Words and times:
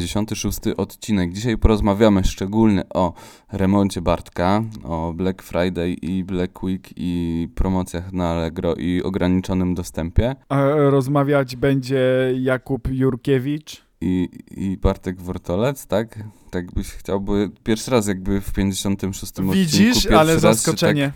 56 0.00 0.58
odcinek. 0.76 1.32
Dzisiaj 1.32 1.58
porozmawiamy 1.58 2.24
szczególnie 2.24 2.82
o 2.94 3.14
remoncie 3.52 4.02
Bartka, 4.02 4.62
o 4.84 5.12
Black 5.12 5.42
Friday 5.42 5.92
i 5.92 6.24
Black 6.24 6.62
Week 6.62 6.88
i 6.96 7.48
promocjach 7.54 8.12
na 8.12 8.28
Allegro 8.28 8.74
i 8.74 9.02
ograniczonym 9.02 9.74
dostępie. 9.74 10.34
A 10.48 10.64
rozmawiać 10.76 11.56
będzie 11.56 12.32
Jakub 12.34 12.88
Jurkiewicz. 12.90 13.86
I, 14.00 14.28
i 14.50 14.76
Bartek 14.76 15.22
Wortolec, 15.22 15.86
tak? 15.86 16.18
Tak 16.50 16.72
byś 16.72 16.88
chciał, 16.88 17.20
bo 17.20 17.32
pierwszy 17.64 17.90
raz 17.90 18.06
jakby 18.06 18.40
w 18.40 18.52
56 18.52 19.22
odcinku. 19.22 19.52
Widzisz, 19.52 19.94
pierwszy 19.94 20.18
ale 20.18 20.32
raz 20.32 20.42
zaskoczenie. 20.42 21.12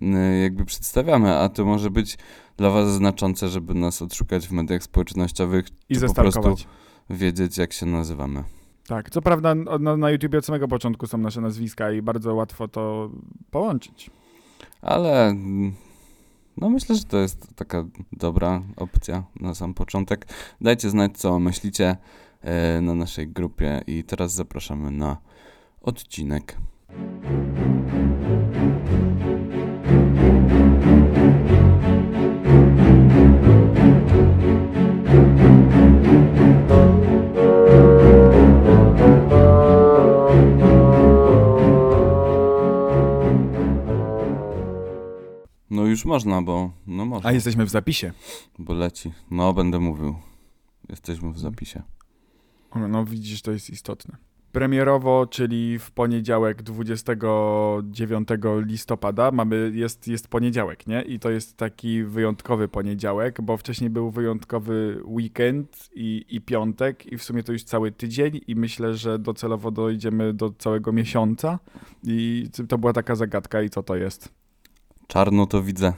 Tak, 0.00 0.08
y, 0.08 0.40
jakby 0.42 0.64
przedstawiamy, 0.64 1.36
a 1.36 1.48
to 1.48 1.64
może 1.64 1.90
być 1.90 2.18
dla 2.56 2.70
was 2.70 2.92
znaczące, 2.92 3.48
żeby 3.48 3.74
nas 3.74 4.02
odszukać 4.02 4.48
w 4.48 4.52
mediach 4.52 4.82
społecznościowych, 4.82 5.66
I 5.88 5.94
czy 5.94 6.00
po 6.00 6.14
prostu 6.14 6.40
zestalkować. 6.40 6.66
Wiedzieć 7.10 7.58
jak 7.58 7.72
się 7.72 7.86
nazywamy. 7.86 8.44
Tak, 8.86 9.10
co 9.10 9.22
prawda 9.22 9.54
na, 9.54 9.96
na 9.96 10.10
YouTubie 10.10 10.38
od 10.38 10.44
samego 10.44 10.68
początku 10.68 11.06
są 11.06 11.18
nasze 11.18 11.40
nazwiska 11.40 11.92
i 11.92 12.02
bardzo 12.02 12.34
łatwo 12.34 12.68
to 12.68 13.10
połączyć. 13.50 14.10
Ale 14.82 15.34
no 16.56 16.70
myślę, 16.70 16.96
że 16.96 17.04
to 17.04 17.18
jest 17.18 17.56
taka 17.56 17.84
dobra 18.12 18.62
opcja 18.76 19.24
na 19.40 19.54
sam 19.54 19.74
początek. 19.74 20.26
Dajcie 20.60 20.90
znać, 20.90 21.18
co 21.18 21.38
myślicie 21.38 21.96
e, 22.42 22.80
na 22.80 22.94
naszej 22.94 23.28
grupie 23.28 23.80
i 23.86 24.04
teraz 24.04 24.32
zapraszamy 24.32 24.90
na 24.90 25.16
odcinek. 25.82 26.56
Można, 46.10 46.42
bo 46.42 46.70
no 46.86 47.04
można, 47.04 47.28
A 47.30 47.32
jesteśmy 47.32 47.64
w 47.64 47.68
zapisie. 47.68 48.12
bo 48.58 48.74
leci. 48.74 49.12
No 49.30 49.52
będę 49.52 49.80
mówił. 49.80 50.14
Jesteśmy 50.88 51.32
w 51.32 51.38
zapisie. 51.38 51.82
No 52.88 53.04
widzisz, 53.04 53.42
to 53.42 53.52
jest 53.52 53.70
istotne. 53.70 54.16
Premierowo, 54.52 55.26
czyli 55.26 55.78
w 55.78 55.90
poniedziałek 55.90 56.62
29 56.62 58.28
listopada, 58.66 59.30
mamy, 59.30 59.72
jest, 59.74 60.08
jest 60.08 60.28
poniedziałek, 60.28 60.86
nie? 60.86 61.02
I 61.02 61.18
to 61.18 61.30
jest 61.30 61.56
taki 61.56 62.04
wyjątkowy 62.04 62.68
poniedziałek, 62.68 63.40
bo 63.42 63.56
wcześniej 63.56 63.90
był 63.90 64.10
wyjątkowy 64.10 65.00
weekend 65.04 65.88
i, 65.94 66.24
i 66.28 66.40
piątek 66.40 67.06
i 67.12 67.18
w 67.18 67.22
sumie 67.22 67.42
to 67.42 67.52
już 67.52 67.64
cały 67.64 67.92
tydzień 67.92 68.40
i 68.46 68.54
myślę, 68.54 68.94
że 68.94 69.18
docelowo 69.18 69.70
dojdziemy 69.70 70.34
do 70.34 70.50
całego 70.58 70.92
miesiąca 70.92 71.58
i 72.04 72.48
to 72.68 72.78
była 72.78 72.92
taka 72.92 73.14
zagadka 73.14 73.62
i 73.62 73.70
co 73.70 73.82
to 73.82 73.96
jest? 73.96 74.39
Czarno 75.10 75.46
to 75.46 75.62
widzę. 75.62 75.92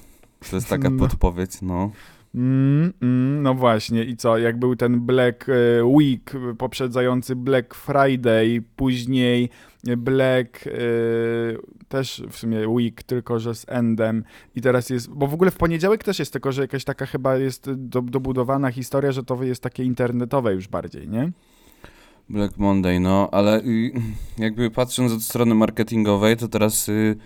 To 0.51 0.57
jest 0.57 0.69
taka 0.69 0.91
No. 0.91 0.99
podpowiedź, 0.99 1.63
no. 1.63 1.91
Mm, 2.35 2.93
mm, 3.03 3.43
no 3.43 3.55
właśnie, 3.55 4.05
i 4.05 4.17
co? 4.17 4.39
Jak 4.39 4.59
był 4.59 4.77
ten 4.77 5.01
Black 5.01 5.49
e, 5.49 5.85
Week 5.85 6.33
poprzedzający 6.59 7.37
Black 7.37 7.75
Friday, 7.75 8.63
później 8.77 9.49
Black 9.97 10.67
e, 10.67 10.71
też 11.89 12.23
w 12.31 12.37
sumie 12.37 12.69
Week, 12.69 13.03
tylko 13.03 13.39
że 13.39 13.55
z 13.55 13.65
endem. 13.69 14.25
I 14.57 14.61
teraz 14.61 14.91
jest, 14.91 15.11
bo 15.11 15.27
w 15.27 15.35
ogóle 15.35 15.51
w 15.51 15.57
poniedziałek 15.57 16.05
też 16.05 16.19
jest, 16.19 16.33
tylko 16.33 16.53
że 16.53 16.63
jakaś 16.63 16.85
taka 16.85 17.07
chyba 17.07 17.37
jest 17.37 17.73
do, 17.73 18.03
dobudowana 18.03 18.71
historia, 18.71 19.13
że 19.13 19.25
to 19.25 19.45
jest 19.45 19.63
takie 19.63 19.85
internetowe 19.85 20.55
już 20.55 20.69
bardziej, 20.69 21.09
nie? 21.09 21.33
Black 22.29 22.59
Monday, 22.59 23.01
no, 23.01 23.29
ale 23.33 23.61
y, 23.61 23.93
jakby 24.39 24.71
patrząc 24.71 25.13
od 25.13 25.23
strony 25.23 25.55
marketingowej, 25.55 26.37
to 26.37 26.49
teraz 26.49 26.89
y, 26.89 27.17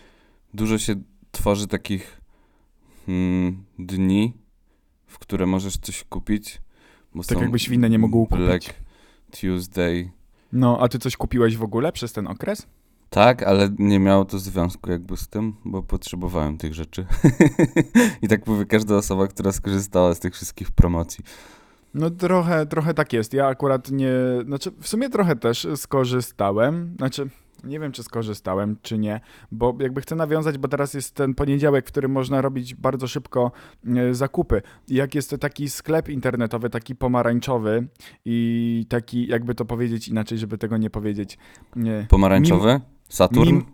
dużo 0.55 0.79
się 0.79 0.95
tworzy 1.37 1.67
takich 1.67 2.21
mm, 3.09 3.65
dni, 3.79 4.35
w 5.07 5.19
które 5.19 5.47
możesz 5.47 5.77
coś 5.77 6.05
kupić. 6.05 6.63
Bo 7.15 7.23
Tak 7.23 7.39
są 7.39 7.43
jakby 7.43 7.59
świnne 7.59 7.91
nie 7.91 7.99
mogły 7.99 8.27
kupić. 8.27 8.47
Black 8.47 8.75
Tuesday. 9.41 10.11
No, 10.53 10.79
a 10.81 10.89
ty 10.89 10.99
coś 10.99 11.17
kupiłeś 11.17 11.57
w 11.57 11.63
ogóle 11.63 11.93
przez 11.93 12.13
ten 12.13 12.27
okres? 12.27 12.67
Tak, 13.11 13.43
ale 13.43 13.71
nie 13.79 13.99
miało 13.99 14.25
to 14.25 14.39
związku 14.39 14.91
jakby 14.91 15.17
z 15.17 15.29
tym, 15.29 15.55
bo 15.65 15.83
potrzebowałem 15.83 16.59
tych 16.59 16.75
rzeczy. 16.75 17.07
I 18.23 18.29
tak 18.29 18.47
mówi 18.47 18.67
każda 18.67 18.97
osoba, 18.97 19.27
która 19.27 19.53
skorzystała 19.53 20.15
z 20.15 20.21
tych 20.21 20.35
wszystkich 20.35 20.71
promocji. 20.71 21.25
No 21.95 22.11
trochę, 22.11 22.67
trochę 22.67 22.95
tak 22.95 23.13
jest. 23.13 23.33
Ja 23.33 23.47
akurat 23.47 23.91
nie, 23.91 24.13
znaczy 24.45 24.71
w 24.81 24.89
sumie 24.89 25.11
trochę 25.11 25.37
też 25.37 25.67
skorzystałem, 25.77 26.95
znaczy 26.97 27.31
nie 27.65 27.81
wiem 27.81 27.93
czy 27.93 28.03
skorzystałem, 28.03 28.77
czy 28.83 28.99
nie, 28.99 29.21
bo 29.53 29.77
jakby 29.81 30.01
chcę 30.01 30.17
nawiązać, 30.17 30.59
bo 30.59 30.69
teraz 30.69 30.95
jest 30.95 31.15
ten 31.15 31.35
poniedziałek, 31.35 31.85
w 31.87 31.89
którym 31.89 32.11
można 32.13 32.41
robić 32.41 32.75
bardzo 32.75 33.07
szybko 33.09 33.53
e, 33.87 34.15
zakupy. 34.15 34.63
Jak 34.89 35.15
jest 35.15 35.31
to 35.31 35.39
taki 35.39 35.71
sklep 35.71 36.09
internetowy, 36.09 36.71
taki 36.71 36.97
pomarańczowy 36.97 37.87
i 38.25 38.87
taki, 38.89 39.27
jakby 39.27 39.55
to 39.55 39.65
powiedzieć 39.65 40.09
inaczej, 40.09 40.39
żeby 40.39 40.59
tego 40.59 40.77
nie 40.77 40.91
powiedzieć. 40.91 41.39
Nie, 41.77 42.07
Pomarańczowy? 42.09 42.81
Saturn? 43.09 43.49
mim- 43.51 43.65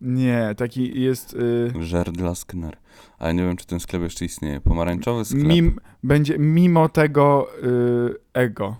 nie 0.00 0.54
taki 0.56 1.00
jest... 1.02 1.34
Y, 1.34 1.72
Żerdla 1.80 2.34
Skner. 2.34 2.76
Ale 3.18 3.34
nie 3.34 3.42
wiem, 3.42 3.56
czy 3.56 3.66
ten 3.66 3.80
sklep 3.80 4.02
jeszcze 4.02 4.24
istnieje. 4.24 4.60
Pomarańczowy 4.60 5.24
sklep. 5.24 5.42
mim, 5.46 5.78
będzie 6.02 6.38
mimo 6.38 6.88
tego 6.88 7.48
y, 7.64 8.14
ego. 8.32 8.76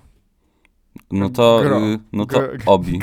No 1.11 1.31
to, 1.31 1.61
Gro. 1.65 1.81
y, 1.87 1.99
no 2.13 2.27
to 2.27 2.39
Gro- 2.41 2.63
obi. 2.67 3.01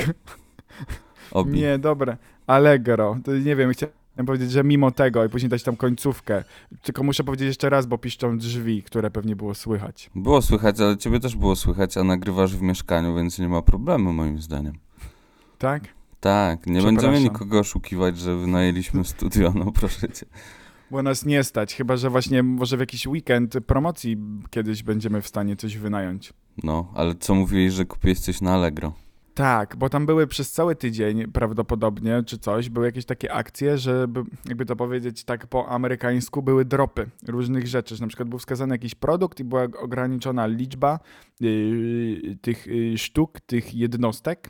Obi. 1.32 1.60
Nie, 1.60 1.80
dobre. 1.80 2.18
Allegro. 2.48 3.18
To 3.24 3.38
nie 3.38 3.56
wiem, 3.56 3.72
chciałem 3.72 3.94
powiedzieć, 4.26 4.52
że 4.52 4.64
mimo 4.64 4.92
tego 4.92 5.26
i 5.26 5.30
później 5.30 5.50
dać 5.50 5.64
tam 5.64 5.76
końcówkę. 5.76 6.44
Tylko 6.82 7.04
muszę 7.04 7.24
powiedzieć 7.24 7.48
jeszcze 7.48 7.70
raz, 7.70 7.86
bo 7.86 7.98
piszczą 7.98 8.38
drzwi, 8.38 8.84
które 8.84 9.12
pewnie 9.12 9.36
było 9.36 9.56
słychać. 9.56 10.10
Było 10.16 10.42
słychać, 10.42 10.80
ale 10.80 10.98
ciebie 10.98 11.20
też 11.20 11.36
było 11.36 11.56
słychać, 11.56 11.98
a 11.98 12.04
nagrywasz 12.04 12.56
w 12.56 12.62
mieszkaniu, 12.62 13.16
więc 13.16 13.40
nie 13.40 13.50
ma 13.50 13.62
problemu 13.62 14.14
moim 14.14 14.42
zdaniem. 14.42 14.74
Tak? 15.58 15.84
Tak, 16.20 16.68
nie 16.68 16.82
będziemy 16.82 17.20
nikogo 17.22 17.60
oszukiwać, 17.60 18.18
że 18.18 18.36
wynajęliśmy 18.36 19.06
studio, 19.06 19.54
no 19.56 19.72
proszę 19.72 20.10
cię. 20.10 20.26
Bo 20.92 21.04
nas 21.04 21.26
nie 21.26 21.44
stać, 21.44 21.76
chyba 21.76 21.98
że 21.98 22.10
właśnie 22.10 22.44
może 22.44 22.78
w 22.78 22.80
jakiś 22.80 23.08
weekend 23.08 23.54
promocji 23.68 24.18
kiedyś 24.50 24.84
będziemy 24.84 25.22
w 25.22 25.28
stanie 25.28 25.56
coś 25.56 25.78
wynająć. 25.78 26.34
No, 26.64 26.92
ale 26.96 27.16
co 27.16 27.36
mówiłeś, 27.36 27.74
że 27.74 27.86
kupiłeś 27.86 28.20
coś 28.20 28.42
na 28.42 28.54
Allegro? 28.54 28.94
Tak, 29.40 29.76
bo 29.76 29.90
tam 29.90 30.06
były 30.06 30.28
przez 30.28 30.52
cały 30.52 30.76
tydzień 30.76 31.32
prawdopodobnie, 31.32 32.24
czy 32.26 32.38
coś, 32.38 32.70
były 32.70 32.86
jakieś 32.86 33.06
takie 33.06 33.34
akcje, 33.34 33.78
żeby, 33.78 34.24
jakby 34.46 34.66
to 34.66 34.76
powiedzieć 34.76 35.24
tak 35.24 35.48
po 35.48 35.70
amerykańsku, 35.70 36.42
były 36.42 36.66
dropy 36.66 37.10
różnych 37.28 37.68
rzeczy, 37.68 37.96
że 37.96 38.02
na 38.02 38.08
przykład 38.08 38.30
był 38.30 38.40
wskazany 38.40 38.76
jakiś 38.76 38.96
produkt 38.96 39.40
i 39.40 39.44
była 39.44 39.64
ograniczona 39.64 40.48
liczba 40.48 41.00
yy, 41.40 42.38
tych 42.42 42.68
yy, 42.68 42.98
sztuk, 42.98 43.40
tych 43.40 43.74
jednostek 43.76 44.50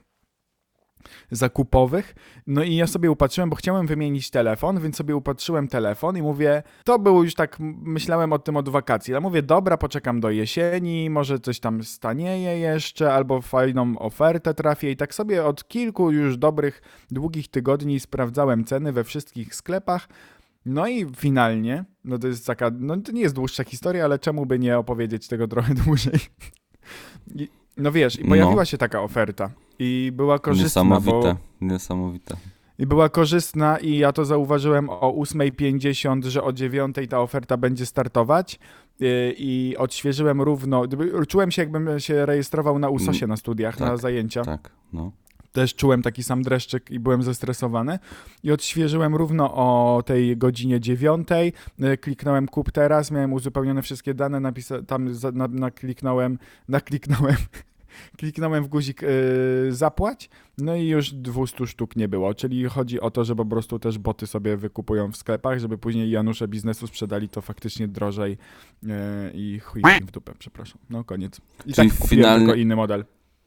zakupowych. 1.32 2.16
No 2.48 2.64
i 2.64 2.76
ja 2.76 2.88
sobie 2.88 3.12
upatrzyłem, 3.12 3.50
bo 3.50 3.56
chciałem 3.56 3.88
wymienić 3.88 4.30
telefon, 4.30 4.80
więc 4.80 4.96
sobie 4.96 5.16
upatrzyłem 5.16 5.68
telefon 5.68 6.18
i 6.18 6.22
mówię, 6.22 6.64
to 6.84 7.00
było 7.00 7.24
już 7.24 7.34
tak, 7.36 7.58
myślałem 7.84 8.34
o 8.34 8.40
tym 8.40 8.58
od 8.58 8.70
wakacji, 8.70 9.14
ale 9.14 9.22
mówię, 9.22 9.42
dobra, 9.42 9.78
poczekam 9.78 10.20
do 10.20 10.30
jesieni, 10.30 11.10
może 11.10 11.40
coś 11.40 11.60
tam 11.60 11.84
stanieje 11.84 12.60
jeszcze, 12.60 13.14
albo 13.14 13.42
fajną 13.42 14.00
ofertę 14.00 14.54
trafię 14.54 14.92
i 14.92 14.96
tak 14.96 15.16
sobie 15.16 15.46
od 15.46 15.68
kilku 15.68 16.12
już 16.12 16.38
dobrych, 16.38 16.82
długich 17.12 17.48
tygodni 17.48 18.00
sprawdzałem 18.00 18.66
ceny 18.66 18.92
we 18.92 19.04
wszystkich 19.04 19.56
sklepach. 19.56 20.08
No 20.66 20.88
i 20.88 21.06
finalnie, 21.16 21.86
no 22.04 22.18
to 22.18 22.28
jest 22.28 22.48
taka, 22.48 22.72
no 22.80 22.98
to 22.98 23.12
nie 23.12 23.22
jest 23.22 23.36
dłuższa 23.36 23.64
historia, 23.64 24.06
ale 24.06 24.20
czemu 24.20 24.46
by 24.46 24.60
nie 24.60 24.78
opowiedzieć 24.78 25.28
tego 25.28 25.48
trochę 25.48 25.74
dłużej? 25.86 26.20
No 27.78 27.92
wiesz, 27.92 28.20
i 28.20 28.24
No. 28.24 28.30
pojawiła 28.30 28.66
się 28.66 28.78
taka 28.78 29.02
oferta 29.02 29.50
i 29.80 30.12
była 30.14 30.40
korzystna, 30.40 30.84
bo... 30.84 30.96
Niesamowite, 30.96 31.36
niesamowite. 31.62 32.36
I 32.80 32.86
była 32.86 33.10
korzystna 33.10 33.78
i 33.78 33.98
ja 33.98 34.12
to 34.12 34.26
zauważyłem 34.26 34.90
o 34.90 35.14
8.50, 35.14 36.26
że 36.26 36.44
o 36.44 36.50
9.00 36.50 37.08
ta 37.08 37.20
oferta 37.22 37.58
będzie 37.58 37.86
startować 37.86 38.60
yy, 39.00 39.34
i 39.38 39.76
odświeżyłem 39.78 40.42
równo, 40.42 40.84
czułem 41.28 41.52
się 41.52 41.62
jakbym 41.62 42.00
się 42.00 42.26
rejestrował 42.26 42.80
na 42.80 42.90
USOSie 42.90 43.28
na 43.28 43.38
studiach, 43.38 43.80
na 43.80 43.88
tak, 43.88 43.98
zajęcia. 43.98 44.44
Tak, 44.46 44.72
no. 44.94 45.12
Też 45.52 45.76
czułem 45.76 46.02
taki 46.02 46.24
sam 46.24 46.42
dreszczyk 46.42 46.92
i 46.92 47.00
byłem 47.00 47.24
zestresowany 47.24 48.00
i 48.44 48.52
odświeżyłem 48.52 49.16
równo 49.16 49.54
o 49.54 50.04
tej 50.06 50.38
godzinie 50.38 50.80
9.00, 50.80 51.52
yy, 51.80 51.98
kliknąłem 51.98 52.48
kup 52.48 52.72
teraz, 52.72 53.12
miałem 53.12 53.34
uzupełnione 53.34 53.82
wszystkie 53.82 54.14
dane, 54.14 54.40
napisa- 54.40 54.86
tam 54.86 55.14
za- 55.14 55.32
na, 55.32 55.48
nakliknąłem, 55.48 56.38
nakliknąłem 56.68 57.36
kliknąłem 58.18 58.64
w 58.64 58.68
guzik 58.68 59.02
yy, 59.02 59.10
zapłać, 59.74 60.30
no 60.58 60.76
i 60.76 60.88
już 60.88 61.12
200 61.14 61.68
sztuk 61.68 61.96
nie 61.96 62.08
było, 62.08 62.34
czyli 62.34 62.66
chodzi 62.66 63.00
o 63.02 63.12
to, 63.12 63.24
że 63.26 63.36
po 63.36 63.46
prostu 63.46 63.80
też 63.80 63.98
boty 63.98 64.28
sobie 64.28 64.58
wykupują 64.58 65.12
w 65.12 65.18
sklepach, 65.18 65.60
żeby 65.60 65.78
później 65.78 66.12
Janusze 66.12 66.48
biznesu 66.48 66.88
sprzedali 66.88 67.30
to 67.30 67.42
faktycznie 67.42 67.88
drożej 67.88 68.38
yy, 68.84 68.90
i 69.34 69.60
chuj 69.60 69.82
im 70.00 70.08
w 70.08 70.12
dupę, 70.12 70.34
przepraszam. 70.40 70.78
No 70.90 71.04
koniec. 71.04 71.38
I 71.66 71.74
Czyli 71.74 71.90
tak 71.90 72.00
kupiłem 72.00 72.24
finalnie- 72.24 72.46
tylko 72.46 72.60
inny 72.62 72.76
model. 72.76 73.06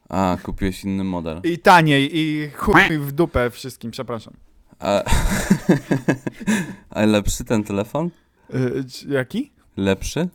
A, 0.09 0.37
kupiłeś 0.43 0.83
inny 0.83 1.03
model. 1.03 1.41
I 1.43 1.57
taniej, 1.59 2.09
i 2.17 2.49
chuj 2.55 2.75
w 2.99 3.11
dupę 3.11 3.49
wszystkim, 3.49 3.91
przepraszam. 3.91 4.33
A, 4.79 5.03
a 6.89 7.05
lepszy 7.05 7.43
ten 7.43 7.63
telefon? 7.63 8.09
Y, 8.55 8.83
c- 8.83 9.07
jaki? 9.09 9.51
Lepszy? 9.77 10.27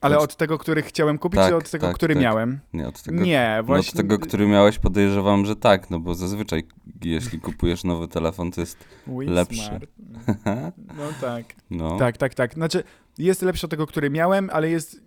Ale 0.00 0.18
Od- 0.18 0.36
tego, 0.36 0.58
który 0.58 0.82
chciałem 0.82 1.18
kupić, 1.18 1.40
Tak, 1.40 1.48
czy 1.48 1.56
od 1.56 1.70
tego, 1.70 1.86
tak, 1.86 1.96
który 1.96 2.14
tak. 2.14 2.22
miałem? 2.22 2.60
Nie, 2.72 2.88
od 2.88 3.02
tego, 3.02 3.22
Nie, 3.24 3.54
no 3.56 3.62
właśnie. 3.64 3.90
od 3.90 3.96
tego, 3.96 4.18
który 4.18 4.46
miałeś 4.46 4.78
podejrzewam, 4.78 5.46
że 5.46 5.56
tak, 5.56 5.90
no 5.90 6.00
bo 6.00 6.14
zazwyczaj 6.14 6.62
jeśli 7.02 7.40
kupujesz 7.40 7.84
nowy 7.84 8.08
telefon, 8.08 8.50
to 8.50 8.60
jest 8.60 8.84
lepszy. 9.06 9.62
Smart. 9.62 9.90
No 10.96 11.04
tak. 11.20 11.44
no. 11.70 11.98
Tak, 11.98 12.16
tak, 12.16 12.34
tak. 12.34 12.54
Znaczy, 12.54 12.84
jest 13.18 13.42
lepszy 13.42 13.66
od 13.66 13.70
tego, 13.70 13.86
który 13.86 14.10
miałem, 14.10 14.50
ale 14.52 14.70
jest 14.70 15.02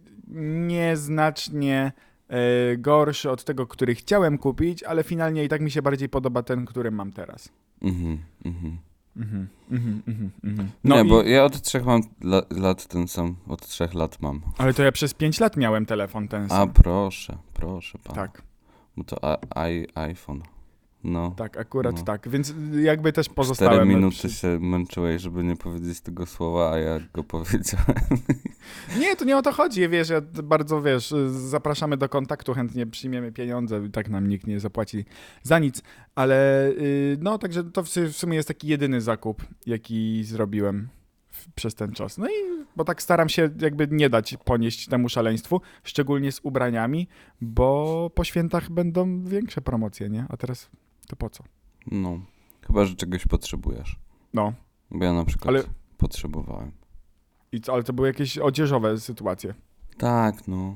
nieznacznie 0.67 1.91
e, 2.27 2.77
gorszy 2.77 3.31
od 3.31 3.43
tego, 3.43 3.67
który 3.67 3.95
chciałem 3.95 4.37
kupić, 4.37 4.83
ale 4.83 5.03
finalnie 5.03 5.43
i 5.43 5.49
tak 5.49 5.61
mi 5.61 5.71
się 5.71 5.81
bardziej 5.81 6.09
podoba 6.09 6.43
ten, 6.43 6.65
który 6.65 6.91
mam 6.91 7.11
teraz. 7.11 7.49
Mhm, 7.81 8.17
mhm. 8.45 8.77
Mhm, 9.15 9.47
mhm, 9.71 10.01
mhm, 10.07 10.31
mhm. 10.43 10.69
No 10.83 10.95
nie, 10.95 11.01
i, 11.01 11.09
bo 11.09 11.23
ja 11.23 11.43
od 11.43 11.61
trzech 11.61 11.85
mam 11.85 12.01
la, 12.23 12.41
lat 12.49 12.87
ten 12.87 13.07
sam, 13.07 13.35
od 13.47 13.67
trzech 13.67 13.93
lat 13.93 14.21
mam. 14.21 14.41
Ale 14.57 14.73
to 14.73 14.83
ja 14.83 14.91
przez 14.91 15.13
5 15.13 15.39
lat 15.39 15.57
miałem 15.57 15.85
telefon 15.85 16.27
ten 16.27 16.43
A 16.45 16.47
sam. 16.49 16.73
proszę, 16.73 17.37
proszę 17.53 17.97
pan. 18.03 18.15
Tak, 18.15 18.41
Bo 18.97 19.03
to 19.03 19.17
a, 19.55 19.69
i, 19.69 19.87
iPhone. 19.95 20.41
No. 21.03 21.31
tak, 21.37 21.57
akurat 21.57 21.97
No. 21.97 22.03
tak. 22.03 22.29
Więc 22.29 22.53
jakby 22.81 23.13
też 23.13 23.25
Cztery 23.25 23.35
pozostałem... 23.35 23.87
minuty 23.87 24.15
przy- 24.15 24.29
się 24.29 24.59
męczyłeś, 24.61 25.21
żeby 25.21 25.43
nie 25.43 25.55
powiedzieć 25.55 26.01
tego 26.01 26.25
słowa, 26.25 26.71
a 26.71 26.77
ja 26.77 26.99
go 27.13 27.23
powiedziałem. 27.33 27.95
Nie, 28.99 29.15
to 29.15 29.25
nie 29.25 29.37
o 29.37 29.41
to 29.41 29.51
chodzi, 29.51 29.89
wiesz, 29.89 30.09
ja 30.09 30.21
bardzo, 30.43 30.81
wiesz, 30.81 31.13
zapraszamy 31.29 31.97
do 31.97 32.09
kontaktu, 32.09 32.53
chętnie 32.53 32.87
przyjmiemy 32.87 33.31
pieniądze, 33.31 33.85
i 33.85 33.89
tak 33.89 34.09
nam 34.09 34.27
nikt 34.27 34.47
nie 34.47 34.59
zapłaci 34.59 35.05
za 35.43 35.59
nic, 35.59 35.81
ale 36.15 36.67
y, 36.69 37.17
no, 37.21 37.37
także 37.37 37.63
to 37.63 37.83
w 37.83 37.89
su- 37.89 38.07
w 38.07 38.15
sumie 38.15 38.35
jest 38.35 38.47
taki 38.47 38.67
jedyny 38.67 39.01
zakup, 39.01 39.45
jaki 39.65 40.23
zrobiłem 40.23 40.87
przez 41.55 41.75
ten 41.75 41.91
czas. 41.91 42.17
No 42.17 42.27
i, 42.27 42.63
bo 42.75 42.83
tak 42.85 43.01
staram 43.01 43.29
się 43.29 43.49
jakby 43.61 43.87
nie 43.91 44.09
dać 44.09 44.37
ponieść 44.45 44.87
temu 44.87 45.09
szaleństwu, 45.09 45.61
szczególnie 45.83 46.31
z 46.31 46.39
ubraniami, 46.43 47.07
bo 47.41 48.09
po 48.15 48.23
świętach 48.23 48.69
będą 48.71 49.23
większe 49.23 49.61
promocje, 49.61 50.09
nie? 50.09 50.25
A 50.29 50.37
teraz 50.37 50.69
to 51.07 51.15
po 51.15 51.29
co? 51.29 51.43
No. 51.91 52.19
Chyba, 52.67 52.85
że 52.85 52.95
czegoś 52.95 53.27
potrzebujesz. 53.27 53.99
No, 54.33 54.53
Bo 54.91 55.05
ja 55.05 55.13
na 55.13 55.25
przykład 55.25 55.47
ale, 55.55 55.63
potrzebowałem. 55.97 56.71
i 57.51 57.61
co, 57.61 57.73
ale 57.73 57.83
to 57.83 57.93
były 57.93 58.07
jakieś 58.07 58.37
odzieżowe 58.37 58.99
sytuacje. 58.99 59.53
Tak, 59.97 60.47
no. 60.47 60.75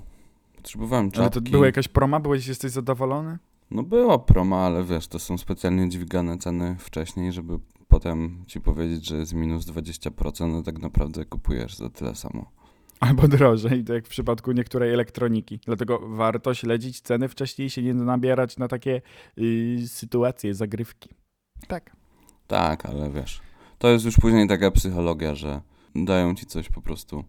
Potrzebowałem 0.55 1.05
Ale 1.15 1.29
to 1.29 1.35
czapki. 1.35 1.51
była 1.51 1.65
jakaś 1.65 1.87
proma? 1.87 2.19
Byłeś, 2.19 2.47
jesteś 2.47 2.71
zadowolony? 2.71 3.37
No 3.71 3.83
była 3.83 4.19
promo, 4.19 4.65
ale 4.65 4.83
wiesz, 4.83 5.07
to 5.07 5.19
są 5.19 5.37
specjalnie 5.37 5.89
dźwigane 5.89 6.37
ceny 6.37 6.75
wcześniej, 6.79 7.31
żeby 7.31 7.59
potem 7.87 8.43
ci 8.47 8.61
powiedzieć, 8.61 9.05
że 9.07 9.17
jest 9.17 9.33
minus 9.33 9.65
20%, 9.65 10.47
no 10.51 10.63
tak 10.63 10.79
naprawdę 10.79 11.25
kupujesz 11.25 11.75
za 11.75 11.89
tyle 11.89 12.15
samo. 12.15 12.51
Albo 12.99 13.27
drożej, 13.37 13.83
tak 13.83 13.93
jak 13.93 14.05
w 14.05 14.09
przypadku 14.09 14.51
niektórej 14.51 14.93
elektroniki. 14.93 15.59
Dlatego 15.65 15.99
warto 16.09 16.53
śledzić 16.53 17.01
ceny 17.01 17.27
wcześniej 17.27 17.67
i 17.67 17.69
się 17.69 17.83
nie 17.83 17.93
nabierać 17.93 18.57
na 18.57 18.67
takie 18.67 19.01
y, 19.37 19.87
sytuacje, 19.87 20.53
zagrywki. 20.53 21.09
Tak. 21.67 21.95
Tak, 22.47 22.85
ale 22.85 23.09
wiesz, 23.09 23.41
to 23.77 23.87
jest 23.87 24.05
już 24.05 24.15
później 24.15 24.47
taka 24.47 24.71
psychologia, 24.71 25.35
że 25.35 25.61
dają 25.95 26.35
ci 26.35 26.45
coś 26.45 26.69
po 26.69 26.81
prostu 26.81 27.23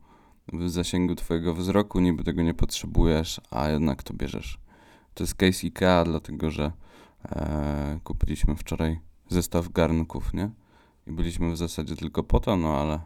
w 0.52 0.70
zasięgu 0.70 1.14
twojego 1.14 1.54
wzroku, 1.54 2.00
niby 2.00 2.24
tego 2.24 2.42
nie 2.42 2.54
potrzebujesz, 2.54 3.40
a 3.50 3.68
jednak 3.68 4.02
to 4.02 4.14
bierzesz. 4.14 4.58
To 5.14 5.24
jest 5.24 5.34
case 5.34 5.66
IKEA, 5.66 6.04
dlatego 6.04 6.50
że 6.50 6.72
e, 7.24 8.00
kupiliśmy 8.04 8.56
wczoraj 8.56 8.98
zestaw 9.28 9.68
garnków, 9.68 10.34
nie? 10.34 10.50
I 11.06 11.12
byliśmy 11.12 11.52
w 11.52 11.56
zasadzie 11.56 11.96
tylko 11.96 12.22
po 12.22 12.40
to, 12.40 12.56
no 12.56 12.80
ale 12.80 13.00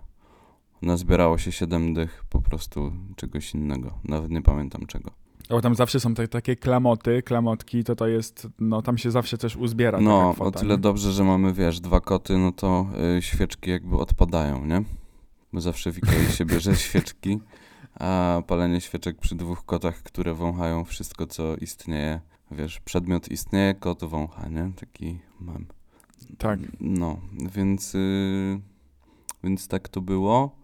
nazbierało 0.83 1.39
się 1.39 1.53
7 1.53 1.95
dych 1.95 2.25
po 2.31 2.43
prostu 2.43 2.93
czegoś 3.17 3.55
innego. 3.55 3.99
Nawet 4.05 4.31
nie 4.31 4.43
pamiętam 4.43 4.87
czego. 4.87 5.11
Bo 5.51 5.61
tam 5.61 5.75
zawsze 5.75 6.01
są 6.01 6.15
te, 6.15 6.29
takie 6.29 6.57
klamoty, 6.57 7.23
klamotki, 7.23 7.85
to 7.85 7.97
to 7.97 8.07
jest, 8.07 8.49
no 8.59 8.83
tam 8.83 8.99
się 8.99 9.11
zawsze 9.11 9.39
coś 9.39 9.57
uzbiera. 9.57 10.01
No, 10.01 10.33
kwota, 10.35 10.59
o 10.59 10.61
tyle 10.61 10.75
nie? 10.75 10.81
dobrze, 10.81 11.13
że 11.13 11.25
mamy, 11.25 11.53
wiesz, 11.53 11.81
dwa 11.81 12.01
koty, 12.01 12.39
no 12.39 12.53
to 12.53 12.87
y, 13.19 13.23
świeczki 13.23 13.71
jakby 13.71 13.97
odpadają, 13.97 14.65
nie? 14.65 14.83
Bo 15.53 15.61
zawsze 15.61 15.93
w 15.93 15.99
Ikei 15.99 16.33
się 16.33 16.45
bierze 16.45 16.77
świeczki, 16.87 17.41
a 17.95 18.43
palenie 18.47 18.81
świeczek 18.81 19.19
przy 19.19 19.35
dwóch 19.35 19.65
kotach, 19.65 20.03
które 20.03 20.35
wąchają 20.35 20.85
wszystko, 20.85 21.27
co 21.27 21.57
istnieje. 21.57 22.21
Wiesz, 22.51 22.81
przedmiot 22.81 23.29
istnieje, 23.29 23.75
kot 23.75 24.05
wącha, 24.05 24.49
nie? 24.49 24.73
Taki 24.77 25.19
mam. 25.41 25.67
Tak. 26.39 26.61
No, 26.81 27.21
więc, 27.55 27.95
y, 27.95 28.61
więc 29.45 29.69
tak 29.69 29.89
to 29.89 30.01
było. 30.01 30.62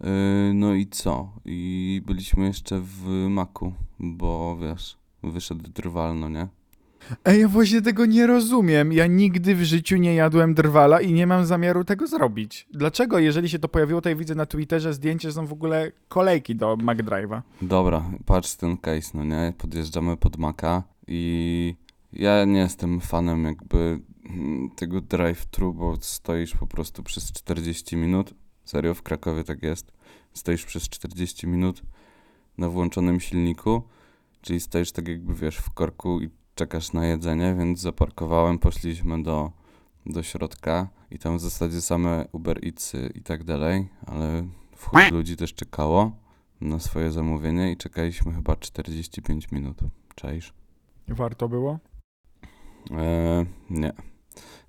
Y, 0.00 0.54
no 0.54 0.74
i 0.74 0.86
co? 0.86 1.32
I 1.44 2.02
byliśmy 2.06 2.46
jeszcze 2.46 2.80
w 2.80 3.26
Maku, 3.30 3.72
bo 3.98 4.56
wiesz, 4.56 4.96
wyszedł 5.22 5.70
drwal, 5.70 6.18
no 6.18 6.28
nie? 6.28 6.48
Ej, 7.24 7.40
ja 7.40 7.48
właśnie 7.48 7.82
tego 7.82 8.06
nie 8.06 8.26
rozumiem. 8.26 8.92
Ja 8.92 9.06
nigdy 9.06 9.54
w 9.54 9.62
życiu 9.62 9.96
nie 9.96 10.14
jadłem 10.14 10.54
drwala 10.54 11.00
i 11.00 11.12
nie 11.12 11.26
mam 11.26 11.46
zamiaru 11.46 11.84
tego 11.84 12.06
zrobić. 12.06 12.66
Dlaczego, 12.70 13.18
jeżeli 13.18 13.48
się 13.48 13.58
to 13.58 13.68
pojawiło, 13.68 14.00
to 14.00 14.08
ja 14.08 14.16
widzę 14.16 14.34
na 14.34 14.46
Twitterze 14.46 14.94
zdjęcie, 14.94 15.28
że 15.28 15.34
są 15.34 15.46
w 15.46 15.52
ogóle 15.52 15.92
kolejki 16.08 16.56
do 16.56 16.76
McDrive'a. 16.76 17.42
Dobra, 17.62 18.10
patrz 18.26 18.54
ten 18.54 18.76
case, 18.76 19.10
no 19.14 19.24
nie? 19.24 19.52
Podjeżdżamy 19.58 20.16
pod 20.16 20.36
Maka 20.36 20.82
i 21.06 21.74
ja 22.12 22.44
nie 22.44 22.58
jestem 22.60 23.00
fanem 23.00 23.44
jakby 23.44 24.00
tego 24.76 25.00
drive-thru, 25.00 25.74
bo 25.74 25.96
stoisz 26.00 26.52
po 26.56 26.66
prostu 26.66 27.02
przez 27.02 27.32
40 27.32 27.96
minut. 27.96 28.34
Serio, 28.66 28.94
w 28.94 29.02
Krakowie 29.02 29.44
tak 29.44 29.62
jest. 29.62 29.92
Stoisz 30.32 30.64
przez 30.64 30.88
40 30.88 31.46
minut 31.46 31.82
na 32.58 32.68
włączonym 32.68 33.20
silniku, 33.20 33.82
czyli 34.40 34.60
stoisz 34.60 34.92
tak 34.92 35.08
jakby, 35.08 35.34
wiesz, 35.34 35.56
w 35.56 35.70
korku 35.70 36.20
i 36.20 36.30
czekasz 36.54 36.92
na 36.92 37.06
jedzenie, 37.06 37.54
więc 37.58 37.80
zaparkowałem, 37.80 38.58
poszliśmy 38.58 39.22
do, 39.22 39.52
do 40.06 40.22
środka 40.22 40.88
i 41.10 41.18
tam 41.18 41.38
w 41.38 41.40
zasadzie 41.40 41.80
same 41.80 42.28
Uber 42.32 42.66
Eatsy 42.66 43.12
i 43.14 43.22
tak 43.22 43.44
dalej, 43.44 43.88
ale 44.06 44.46
w 44.76 44.86
chuj 44.86 45.10
ludzi 45.10 45.36
też 45.36 45.54
czekało 45.54 46.12
na 46.60 46.78
swoje 46.78 47.12
zamówienie 47.12 47.72
i 47.72 47.76
czekaliśmy 47.76 48.32
chyba 48.32 48.56
45 48.56 49.52
minut. 49.52 49.78
Czaisz? 50.14 50.52
Warto 51.08 51.48
było? 51.48 51.78
Eee, 52.90 53.46
nie. 53.70 53.92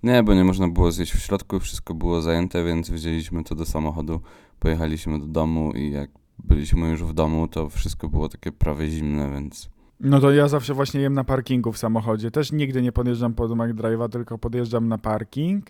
Nie, 0.03 0.23
bo 0.23 0.33
nie 0.33 0.43
można 0.43 0.67
było 0.67 0.91
zjeść 0.91 1.13
w 1.13 1.19
środku, 1.19 1.59
wszystko 1.59 1.93
było 1.93 2.21
zajęte, 2.21 2.63
więc 2.63 2.89
wzięliśmy 2.89 3.43
to 3.43 3.55
do 3.55 3.65
samochodu, 3.65 4.19
pojechaliśmy 4.59 5.19
do 5.19 5.25
domu 5.25 5.71
i 5.71 5.91
jak 5.91 6.09
byliśmy 6.43 6.89
już 6.89 7.03
w 7.03 7.13
domu, 7.13 7.47
to 7.47 7.69
wszystko 7.69 8.09
było 8.09 8.29
takie 8.29 8.51
prawie 8.51 8.89
zimne, 8.89 9.31
więc 9.31 9.69
No 9.99 10.19
to 10.19 10.31
ja 10.31 10.47
zawsze 10.47 10.73
właśnie 10.73 11.01
jem 11.01 11.13
na 11.13 11.23
parkingu 11.23 11.71
w 11.71 11.77
samochodzie. 11.77 12.31
Też 12.31 12.51
nigdy 12.51 12.81
nie 12.81 12.91
podjeżdżam 12.91 13.33
pod 13.33 13.51
McDrive'a, 13.51 14.09
tylko 14.09 14.37
podjeżdżam 14.37 14.87
na 14.87 14.97
parking. 14.97 15.65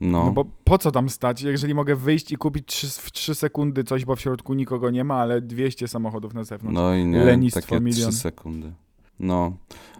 no, 0.00 0.24
No 0.24 0.32
bo 0.32 0.44
po 0.64 0.78
co 0.78 0.90
tam 0.90 1.08
stać, 1.08 1.42
jeżeli 1.42 1.74
mogę 1.74 1.96
wyjść 1.96 2.32
i 2.32 2.36
kupić 2.36 2.86
w 2.98 3.12
3 3.12 3.34
sekundy 3.34 3.84
coś, 3.84 4.04
bo 4.04 4.16
w 4.16 4.20
środku 4.20 4.54
nikogo 4.54 4.90
nie 4.90 5.04
ma, 5.04 5.14
ale 5.14 5.40
200 5.40 5.88
samochodów 5.88 6.34
na 6.34 6.44
zewnątrz. 6.44 6.74
no 6.74 6.94
i 6.94 7.04
nie, 7.04 7.24
lenistwo 7.24 7.60
takie 7.60 7.80
milion. 7.80 8.10
3 8.10 8.20
sekundy. 8.20 8.72
No, 9.20 9.52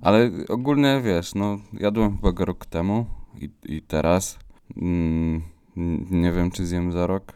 ale 0.03 0.31
ogólnie 0.49 1.01
wiesz, 1.05 1.35
no 1.35 1.59
jadłem 1.73 2.17
chyba 2.17 2.45
rok 2.45 2.67
temu 2.67 3.07
i, 3.41 3.51
i 3.65 3.83
teraz 3.83 4.39
mm, 4.77 5.43
nie 6.11 6.33
wiem 6.33 6.51
czy 6.51 6.67
zjem 6.67 6.93
za 6.93 7.07
rok, 7.07 7.33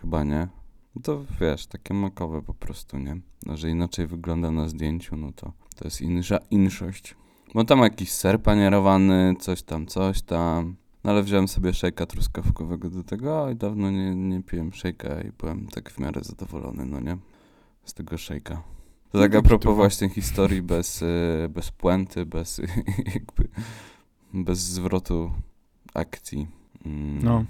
chyba 0.00 0.24
nie. 0.24 0.48
No 0.96 1.02
to 1.02 1.24
wiesz, 1.40 1.66
takie 1.66 1.94
makowe 1.94 2.42
po 2.42 2.54
prostu, 2.54 2.98
nie? 2.98 3.20
No, 3.46 3.56
że 3.56 3.70
inaczej 3.70 4.06
wygląda 4.06 4.50
na 4.50 4.68
zdjęciu, 4.68 5.16
no 5.16 5.32
to 5.32 5.52
to 5.78 5.84
jest 5.84 6.00
insza, 6.00 6.38
inszość. 6.50 7.16
Bo 7.54 7.64
tam 7.64 7.78
jakiś 7.78 8.12
ser 8.12 8.42
panierowany, 8.42 9.34
coś 9.40 9.62
tam, 9.62 9.86
coś 9.86 10.22
tam. 10.22 10.76
No 11.04 11.10
ale 11.10 11.22
wziąłem 11.22 11.48
sobie 11.48 11.74
szejka 11.74 12.06
truskawkowego 12.06 12.90
do 12.90 13.04
tego 13.04 13.50
i 13.50 13.56
dawno 13.56 13.90
nie, 13.90 14.14
nie 14.14 14.42
piłem 14.42 14.72
szejka 14.72 15.20
i 15.20 15.32
byłem 15.38 15.66
tak 15.66 15.90
w 15.90 15.98
miarę 15.98 16.20
zadowolony, 16.24 16.86
no 16.86 17.00
nie? 17.00 17.16
Z 17.84 17.94
tego 17.94 18.18
szejka. 18.18 18.62
To 19.12 19.18
tak 19.18 19.32
a 19.32 19.36
Jaki 19.36 19.48
propos 19.48 19.76
właśnie 19.76 20.08
historii 20.08 20.62
bez, 20.62 21.02
y, 21.02 21.48
bez 21.50 21.70
puenty, 21.70 22.26
bez 22.26 22.60
jakby, 23.14 23.48
bez 24.34 24.58
zwrotu 24.58 25.30
akcji. 25.94 26.46
Mm, 26.86 27.24
No. 27.24 27.44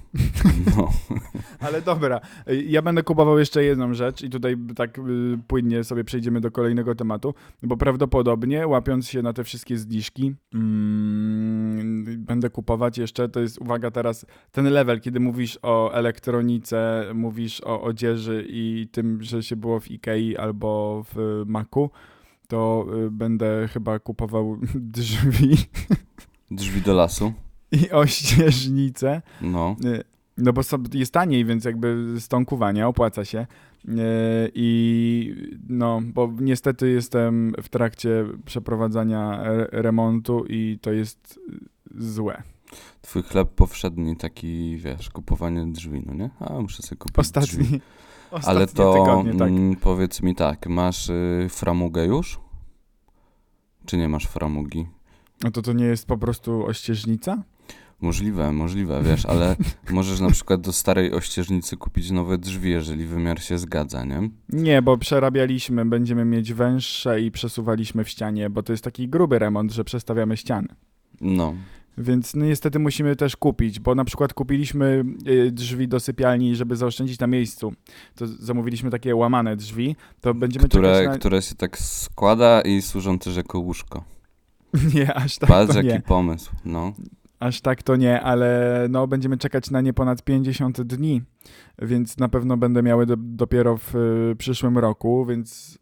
no. 0.77 0.89
Ale 1.67 1.83
dobra, 1.83 2.21
ja 2.67 2.83
będę 2.83 3.03
kupował 3.03 3.39
jeszcze 3.39 3.65
jedną 3.65 3.95
rzecz 3.95 4.23
i 4.23 4.31
tutaj 4.31 4.57
tak 4.77 4.99
y, 4.99 5.03
płynnie 5.47 5.85
sobie 5.85 6.05
przejdziemy 6.05 6.41
do 6.41 6.51
kolejnego 6.51 6.95
tematu, 6.95 7.35
bo 7.63 7.77
prawdopodobnie 7.77 8.67
łapiąc 8.67 9.09
się 9.09 9.23
na 9.23 9.33
te 9.33 9.45
wszystkie 9.45 9.79
zniżki, 9.79 10.35
mm, 10.55 12.05
będę 12.25 12.51
kupować 12.51 12.99
jeszcze, 12.99 13.29
to 13.29 13.41
jest 13.41 13.59
uwaga 13.59 13.91
teraz, 13.91 14.27
ten 14.53 14.65
level, 14.65 15.01
kiedy 15.01 15.21
mówisz 15.21 15.59
o 15.63 15.93
elektronice, 15.93 17.05
mówisz 17.15 17.61
o 17.61 17.83
odzieży 17.83 18.47
i 18.49 18.89
tym, 18.93 19.23
że 19.23 19.43
się 19.43 19.57
było 19.57 19.81
w 19.81 19.91
Ikei 19.91 20.37
albo 20.37 21.03
w 21.15 21.43
Macu, 21.47 21.91
to 22.49 22.87
y, 23.07 23.11
będę 23.11 23.69
chyba 23.73 23.99
kupował 23.99 24.59
drzwi 24.75 25.57
Drzwi 26.51 26.81
do 26.83 26.95
lasu. 26.95 27.33
i 27.73 27.91
ościeżnicę. 28.03 29.23
No. 29.41 29.77
Y, 29.85 30.05
No 30.37 30.53
bo 30.53 30.61
jest 30.95 31.13
taniej, 31.13 31.45
więc 31.45 31.65
jakby 31.65 32.15
stąkowania 32.19 32.89
opłaca 32.89 33.25
się. 33.25 33.47
Y, 33.89 33.95
I 34.55 35.35
no, 35.69 36.01
bo 36.05 36.33
niestety 36.41 36.91
jestem 36.91 37.53
w 37.63 37.69
trakcie 37.69 38.25
przeprowadzania 38.45 39.43
re- 39.43 39.69
remontu 39.73 40.45
i 40.49 40.79
to 40.83 40.93
jest 40.93 41.41
złe. 41.97 42.43
Twój 43.01 43.23
chleb 43.23 43.49
powszedni, 43.55 44.17
taki, 44.17 44.77
wiesz, 44.77 45.11
kupowanie 45.11 45.67
drzwi, 45.67 46.03
no 46.07 46.15
nie? 46.15 46.31
A, 46.41 46.61
muszę 46.61 46.83
sobie 46.83 46.97
kupić 46.99 47.31
drzwi. 47.31 47.63
Ostatni, 47.63 47.81
ostatnie 48.31 48.51
Ale 48.59 48.67
to 48.67 48.93
tygodnie, 48.95 49.35
tak. 49.39 49.49
mm, 49.49 49.77
powiedz 49.77 50.23
mi 50.23 50.35
tak, 50.35 50.67
masz 50.67 51.09
y, 51.09 51.47
framugę 51.51 52.05
już? 52.07 52.41
Czy 53.87 53.97
nie 53.97 54.09
masz 54.09 54.27
framugi? 54.27 54.87
No 55.45 55.51
to 55.51 55.63
to 55.63 55.73
nie 55.73 55.85
jest 55.85 56.07
po 56.07 56.19
prostu 56.19 56.67
ościeżnica? 56.67 57.43
Możliwe, 58.01 58.53
możliwe, 58.53 59.03
wiesz, 59.03 59.27
ale 59.27 59.57
możesz 59.91 60.21
na 60.21 60.31
przykład 60.31 60.61
do 60.61 60.73
starej 60.73 61.13
ościeżnicy 61.13 61.77
kupić 61.77 62.11
nowe 62.11 62.39
drzwi, 62.39 62.71
jeżeli 62.71 63.07
wymiar 63.07 63.43
się 63.43 63.59
zgadza, 63.59 64.05
nie? 64.05 64.31
Nie, 64.49 64.83
bo 64.83 64.99
przerabialiśmy, 64.99 65.85
będziemy 65.85 66.25
mieć 66.25 66.53
węższe 66.53 67.21
i 67.21 67.31
przesuwaliśmy 67.31 68.05
w 68.05 68.09
ścianie, 68.09 68.51
bo 68.51 68.63
to 68.63 68.73
jest 68.73 68.85
taki 68.85 69.09
gruby 69.09 69.39
remont, 69.39 69.73
że 69.73 69.85
przestawiamy 69.85 70.37
ściany. 70.37 70.69
No, 71.21 71.55
Więc 71.99 72.35
no, 72.35 72.45
niestety 72.45 72.79
musimy 72.79 73.17
też 73.17 73.37
kupić, 73.37 73.81
bo 73.81 73.95
na 73.95 74.05
przykład 74.05 74.35
kupiliśmy 74.35 75.05
y, 75.29 75.51
drzwi 75.53 75.89
do 75.89 76.01
sypialni, 76.01 76.57
żeby 76.57 76.77
zaoszczędzić 76.77 77.19
na 77.19 77.27
miejscu. 77.27 77.73
To 78.15 78.27
zamówiliśmy 78.27 78.91
takie 78.91 79.17
łamane 79.17 79.57
drzwi, 79.57 79.97
to 80.21 80.35
będziemy 80.35 80.69
które, 80.69 81.09
na... 81.09 81.19
które 81.19 81.43
się 81.43 81.55
tak 81.55 81.79
składa 81.79 82.61
i 82.61 82.83
służą 82.83 83.19
też 83.19 83.37
jako 83.37 83.59
łóżko. 83.59 84.18
Nie, 84.95 85.15
aż 85.15 85.39
tak 85.39 85.49
Patrz, 85.51 85.73
to 85.73 85.77
jaki 85.79 85.89
nie. 85.89 86.01
pomysł, 86.01 86.51
no. 86.65 86.93
Aż 87.41 87.61
tak 87.61 87.83
to 87.83 87.97
nie, 87.97 88.21
ale 88.21 88.87
no 88.91 89.07
będziemy 89.07 89.37
czekać 89.37 89.71
na 89.71 89.81
nie 89.81 89.93
ponad 89.93 90.25
50 90.25 90.83
dni, 90.83 91.23
więc 91.83 92.19
na 92.19 92.29
pewno 92.29 92.57
będę 92.57 92.83
miały 92.83 93.07
do, 93.07 93.15
dopiero 93.19 93.77
w 93.77 93.95
y, 93.95 94.37
przyszłym 94.39 94.79
roku, 94.79 95.27
więc 95.27 95.79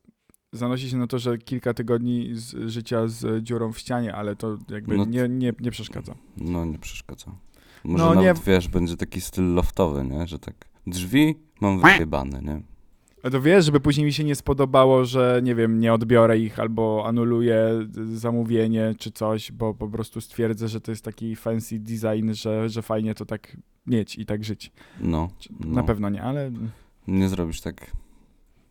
zanosi 0.53 0.91
się 0.91 0.97
na 0.97 1.07
to, 1.07 1.19
że 1.19 1.39
kilka 1.39 1.75
tygodni 1.75 2.31
z 2.35 2.71
życia 2.71 3.09
z 3.09 3.45
dziurą 3.45 3.73
w 3.73 3.79
ścianie, 3.79 4.15
ale 4.15 4.37
to 4.37 4.59
jakby 4.71 4.97
No 4.97 5.05
nie, 5.05 5.29
nie, 5.29 5.53
nie 5.61 5.71
przeszkadza. 5.71 6.15
No, 6.37 6.65
nie 6.65 6.79
przeszkadza. 6.79 7.31
Może 7.85 8.05
No, 8.05 8.15
nie- 8.15 8.27
nawet, 8.27 8.43
wiesz, 8.45 8.69
będzie 8.69 8.97
taki 8.97 9.21
styl 9.21 9.55
loftowy, 9.55 10.05
nie? 10.05 10.27
Że 10.27 10.39
tak 10.39 10.55
drzwi 10.87 11.35
mam 11.61 11.81
wyjebane, 11.81 12.43
nie? 12.43 12.63
A 13.27 13.31
to 13.31 13.41
wiesz, 13.41 13.65
żeby 13.65 13.81
później 13.81 14.07
mi 14.07 14.13
się 14.13 14.25
nie 14.25 14.35
spodobało, 14.35 15.05
że 15.05 15.41
nie 15.43 15.55
wiem, 15.55 15.81
nie 15.81 15.93
odbiorę 15.93 16.39
ich 16.39 16.59
albo 16.59 17.05
anuluję 17.07 17.87
zamówienie 18.15 18.95
czy 18.99 19.13
coś, 19.13 19.53
bo 19.53 19.75
po 19.75 19.89
prostu 19.89 20.21
stwierdzę, 20.21 20.69
że 20.69 20.81
to 20.81 20.93
jest 20.93 21.05
taki 21.05 21.37
fancy 21.37 21.79
design, 21.79 22.33
że, 22.33 22.69
że 22.69 22.83
fajnie 22.83 23.15
to 23.15 23.25
tak 23.25 23.57
mieć 23.87 24.19
i 24.19 24.27
tak 24.27 24.45
żyć. 24.45 24.73
No, 25.01 25.29
Na 25.61 25.67
no. 25.81 25.85
pewno 25.85 26.09
nie, 26.11 26.23
ale 26.23 26.51
Nie 27.09 27.29
zrobisz 27.29 27.61
tak. 27.61 27.91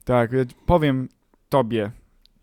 tak, 0.03 0.31
powiem 0.65 1.09
tobie, 1.49 1.91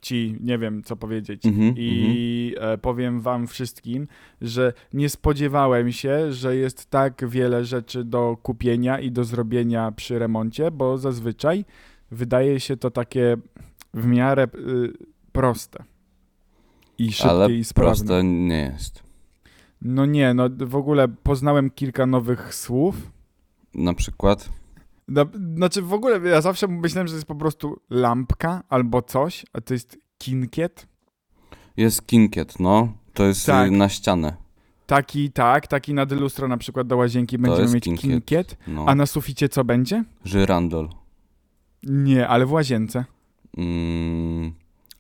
ci, 0.00 0.37
nie 0.40 0.59
wiem 0.59 0.83
co 0.83 0.97
powiedzieć. 0.97 1.47
Mhm, 1.47 1.75
I 1.76 2.54
e, 2.61 2.78
powiem 2.78 3.21
wam 3.21 3.47
wszystkim, 3.47 4.09
że 4.40 4.73
nie 4.92 5.09
spodziewałem 5.09 5.92
się, 5.92 6.33
że 6.33 6.57
jest 6.57 6.90
tak 6.90 7.28
wiele 7.28 7.64
rzeczy 7.64 8.04
do 8.04 8.37
kupienia 8.42 9.00
i 9.00 9.11
do 9.11 9.25
zrobienia 9.25 9.92
przy 9.92 10.19
remoncie, 10.19 10.71
bo 10.71 10.99
zazwyczaj 10.99 11.64
wydaje 12.12 12.61
się 12.61 12.76
to 12.76 12.90
takie 12.90 13.37
w 13.95 14.07
miarę 14.07 14.45
y, 14.54 14.92
proste. 15.33 15.85
I 16.99 17.12
szybkie 17.12 17.31
Ale 17.31 17.52
i 17.52 17.64
sprawne. 17.64 17.90
proste 17.95 18.25
nie 18.25 18.71
jest. 18.73 19.02
No 19.83 20.07
nie, 20.07 20.35
no 20.35 20.49
w 20.59 20.76
ogóle 20.76 21.09
poznałem 21.09 21.71
kilka 21.71 22.07
nowych 22.07 22.54
słów. 22.54 23.11
Na 23.75 23.95
przykład, 23.95 24.49
No, 25.09 25.26
znaczy 25.57 25.83
w 25.83 25.92
ogóle 25.92 26.21
ja 26.31 26.40
zawsze 26.40 26.69
myślałem, 26.69 27.07
że 27.09 27.12
to 27.12 27.16
jest 27.16 27.26
po 27.28 27.35
prostu 27.35 27.81
lampka 27.90 28.62
albo 28.69 29.02
coś, 29.02 29.47
a 29.52 29.61
to 29.61 29.75
jest 29.75 29.99
kinkiet. 30.19 30.87
jest 31.76 32.07
kinkiet, 32.07 32.61
no. 32.61 32.92
To 33.14 33.25
jest 33.25 33.47
Tak. 33.47 33.69
y, 33.69 33.71
na 33.71 33.88
ścianę. 33.88 34.37
Taki, 34.87 35.31
tak, 35.33 35.66
taki 35.66 35.95
nad 35.95 36.12
lustro 36.12 36.49
na 36.49 36.57
przykład 36.57 36.87
do 36.87 36.97
łazienki 36.97 37.38
będziemy 37.38 37.62
jest 37.62 37.75
mieć 37.75 37.85
kinkiet. 37.85 38.11
kinkiet. 38.11 38.57
No. 38.66 38.85
A 38.88 38.95
na 38.95 39.07
suficie 39.07 39.49
co 39.49 39.64
będzie? 39.64 40.04
Żyrandol. 40.25 40.88
Nie, 41.82 42.28
ale 42.28 42.46
w 42.46 42.52
łazience. 42.52 43.04
Mm, 43.56 44.52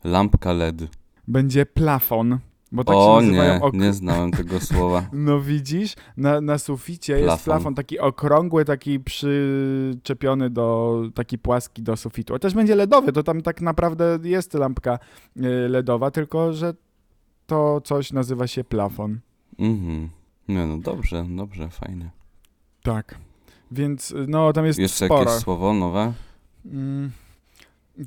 lampka 0.04 0.52
LED. 0.52 0.82
Będzie 1.28 1.66
plafon, 1.66 2.38
bo 2.72 2.84
tak 2.84 2.96
o 2.96 3.20
się 3.20 3.26
nazywają 3.26 3.54
nie, 3.54 3.60
ok- 3.62 3.74
nie 3.74 3.92
znałem 3.92 4.30
tego 4.30 4.60
słowa. 4.70 5.06
No 5.12 5.40
widzisz, 5.40 5.94
na, 6.16 6.40
na 6.40 6.58
suficie 6.58 7.12
jest 7.12 7.24
Plafon. 7.26 7.44
plafon 7.44 7.74
taki 7.74 7.98
okrągły, 7.98 8.64
taki 8.64 9.00
przyczepiony 9.00 10.50
do, 10.50 10.96
taki 11.14 11.38
płaski 11.38 11.82
do 11.82 11.96
sufitu. 11.96 12.34
A 12.34 12.38
też 12.38 12.54
będzie 12.54 12.74
LEDowy, 12.74 13.12
to 13.12 13.22
tam 13.22 13.42
tak 13.42 13.60
naprawdę 13.60 14.18
jest 14.22 14.54
lampka 14.54 14.98
y, 15.36 15.40
LEDowa, 15.68 16.10
tylko 16.10 16.52
że 16.52 16.74
to 17.46 17.80
coś 17.84 18.12
nazywa 18.12 18.46
się 18.46 18.64
plafon. 18.64 19.20
Mhm. 19.58 20.08
Nie 20.48 20.66
no, 20.66 20.78
dobrze, 20.78 21.26
dobrze, 21.36 21.68
fajnie. 21.70 22.10
Tak. 22.82 23.18
Więc 23.70 24.14
no 24.28 24.52
tam 24.52 24.66
jest 24.66 24.78
Jeszcze 24.78 25.04
sporo. 25.06 25.20
jakieś 25.24 25.42
słowo 25.42 25.74
nowe? 25.74 26.12
Mm. 26.64 27.10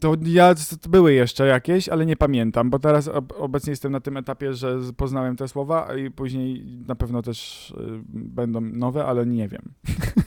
To 0.01 0.15
ja, 0.25 0.55
były 0.89 1.13
jeszcze 1.13 1.47
jakieś, 1.47 1.89
ale 1.89 2.05
nie 2.05 2.15
pamiętam, 2.15 2.69
bo 2.69 2.79
teraz 2.79 3.07
ob, 3.07 3.33
obecnie 3.37 3.71
jestem 3.71 3.91
na 3.91 3.99
tym 3.99 4.17
etapie, 4.17 4.53
że 4.53 4.79
poznałem 4.97 5.35
te 5.35 5.47
słowa 5.47 5.95
i 5.95 6.11
później 6.11 6.65
na 6.87 6.95
pewno 6.95 7.21
też 7.21 7.69
y, 7.71 8.01
będą 8.13 8.61
nowe, 8.61 9.05
ale 9.05 9.25
nie 9.25 9.47
wiem. 9.47 9.61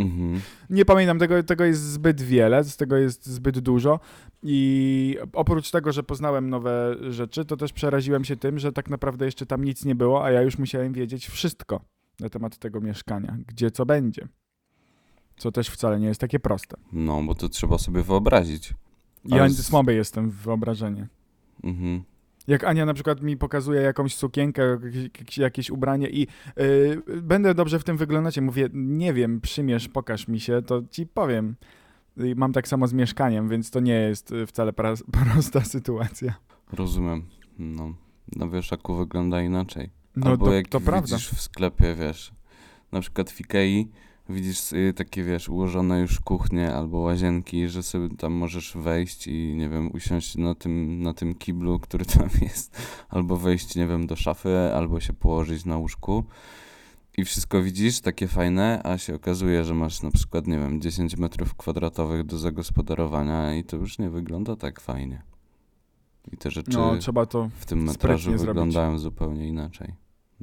Mhm. 0.00 0.40
Nie 0.70 0.84
pamiętam, 0.84 1.18
tego, 1.18 1.42
tego 1.42 1.64
jest 1.64 1.82
zbyt 1.82 2.22
wiele, 2.22 2.64
z 2.64 2.76
tego 2.76 2.96
jest 2.96 3.26
zbyt 3.26 3.58
dużo 3.58 4.00
i 4.42 5.18
oprócz 5.32 5.70
tego, 5.70 5.92
że 5.92 6.02
poznałem 6.02 6.50
nowe 6.50 6.96
rzeczy, 7.10 7.44
to 7.44 7.56
też 7.56 7.72
przeraziłem 7.72 8.24
się 8.24 8.36
tym, 8.36 8.58
że 8.58 8.72
tak 8.72 8.90
naprawdę 8.90 9.24
jeszcze 9.24 9.46
tam 9.46 9.64
nic 9.64 9.84
nie 9.84 9.94
było, 9.94 10.24
a 10.24 10.30
ja 10.30 10.42
już 10.42 10.58
musiałem 10.58 10.92
wiedzieć 10.92 11.28
wszystko 11.28 11.80
na 12.20 12.28
temat 12.28 12.58
tego 12.58 12.80
mieszkania, 12.80 13.36
gdzie 13.46 13.70
co 13.70 13.86
będzie. 13.86 14.28
Co 15.40 15.52
też 15.52 15.68
wcale 15.68 16.00
nie 16.00 16.06
jest 16.06 16.20
takie 16.20 16.40
proste. 16.40 16.76
No, 16.92 17.22
bo 17.22 17.34
to 17.34 17.48
trzeba 17.48 17.78
sobie 17.78 18.02
wyobrazić. 18.02 18.74
Ja 19.24 19.48
z- 19.48 19.66
słaby 19.66 19.94
jestem 19.94 20.30
w 20.30 20.34
wyobrażeniu. 20.34 21.06
Mhm. 21.64 22.02
Jak 22.46 22.64
Ania 22.64 22.86
na 22.86 22.94
przykład 22.94 23.22
mi 23.22 23.36
pokazuje 23.36 23.80
jakąś 23.80 24.14
sukienkę, 24.14 24.78
jakieś, 25.18 25.38
jakieś 25.38 25.70
ubranie 25.70 26.08
i 26.10 26.20
yy, 26.56 27.22
będę 27.22 27.54
dobrze 27.54 27.78
w 27.78 27.84
tym 27.84 27.96
wyglądać, 27.96 28.40
mówię, 28.40 28.68
nie 28.72 29.12
wiem, 29.14 29.40
przymierz, 29.40 29.88
pokaż 29.88 30.28
mi 30.28 30.40
się, 30.40 30.62
to 30.62 30.82
ci 30.90 31.06
powiem. 31.06 31.56
I 32.16 32.34
mam 32.34 32.52
tak 32.52 32.68
samo 32.68 32.86
z 32.86 32.92
mieszkaniem, 32.92 33.48
więc 33.48 33.70
to 33.70 33.80
nie 33.80 33.94
jest 33.94 34.32
y, 34.32 34.46
wcale 34.46 34.72
prosta 35.12 35.60
sytuacja. 35.64 36.34
Rozumiem. 36.72 37.22
No. 37.58 37.94
Na 38.36 38.48
wieszaku 38.48 38.96
wygląda 38.96 39.42
inaczej. 39.42 39.90
No 40.16 40.26
Albo 40.26 40.46
to, 40.46 40.52
jak 40.52 40.68
to 40.68 40.80
prawda. 40.80 41.16
widzisz 41.16 41.30
w 41.30 41.40
sklepie, 41.40 41.94
wiesz, 41.94 42.32
na 42.92 43.00
przykład 43.00 43.30
w 43.30 43.40
Ikei, 43.40 43.88
widzisz 44.30 44.60
takie, 44.96 45.24
wiesz, 45.24 45.48
ułożone 45.48 46.00
już 46.00 46.20
kuchnie 46.20 46.74
albo 46.74 46.98
łazienki, 46.98 47.68
że 47.68 47.82
sobie 47.82 48.16
tam 48.16 48.32
możesz 48.32 48.76
wejść 48.76 49.26
i, 49.26 49.54
nie 49.56 49.68
wiem, 49.68 49.90
usiąść 49.94 50.36
na 50.36 50.54
tym, 50.54 51.02
na 51.02 51.14
tym 51.14 51.34
kiblu, 51.34 51.78
który 51.80 52.04
tam 52.04 52.28
jest, 52.42 52.76
albo 53.08 53.36
wejść, 53.36 53.76
nie 53.76 53.86
wiem, 53.86 54.06
do 54.06 54.16
szafy, 54.16 54.58
albo 54.74 55.00
się 55.00 55.12
położyć 55.12 55.64
na 55.64 55.76
łóżku 55.76 56.24
i 57.16 57.24
wszystko 57.24 57.62
widzisz, 57.62 58.00
takie 58.00 58.28
fajne, 58.28 58.80
a 58.84 58.98
się 58.98 59.14
okazuje, 59.14 59.64
że 59.64 59.74
masz 59.74 60.02
na 60.02 60.10
przykład, 60.10 60.46
nie 60.46 60.58
wiem, 60.58 60.80
10 60.80 61.16
metrów 61.16 61.54
kwadratowych 61.54 62.24
do 62.24 62.38
zagospodarowania 62.38 63.54
i 63.54 63.64
to 63.64 63.76
już 63.76 63.98
nie 63.98 64.10
wygląda 64.10 64.56
tak 64.56 64.80
fajnie. 64.80 65.22
I 66.32 66.36
te 66.36 66.50
rzeczy 66.50 66.70
No, 66.70 66.92
w 67.54 67.66
tym 67.66 67.82
metrażu 67.82 68.22
zrobić. 68.30 68.46
wyglądają 68.46 68.98
zupełnie 68.98 69.48
inaczej. 69.48 69.94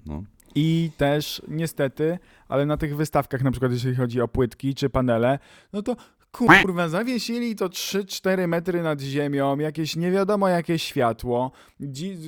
No. 0.06 0.24
I 0.56 0.92
też 0.98 1.42
niestety, 1.48 2.20
ale 2.48 2.66
na 2.66 2.78
tych 2.78 2.96
wystawkach, 2.96 3.44
na 3.44 3.52
przykład 3.52 3.72
jeżeli 3.72 3.96
chodzi 3.96 4.22
o 4.22 4.28
płytki 4.28 4.76
czy 4.76 4.90
panele, 4.90 5.40
no 5.74 5.82
to 5.82 5.96
kurwa, 6.32 6.90
zawiesili 6.90 7.56
to 7.56 7.70
3-4 7.70 8.48
metry 8.48 8.84
nad 8.84 9.02
ziemią, 9.02 9.58
jakieś 9.58 9.96
nie 9.96 10.12
wiadomo 10.12 10.48
jakie 10.48 10.80
światło, 10.80 11.52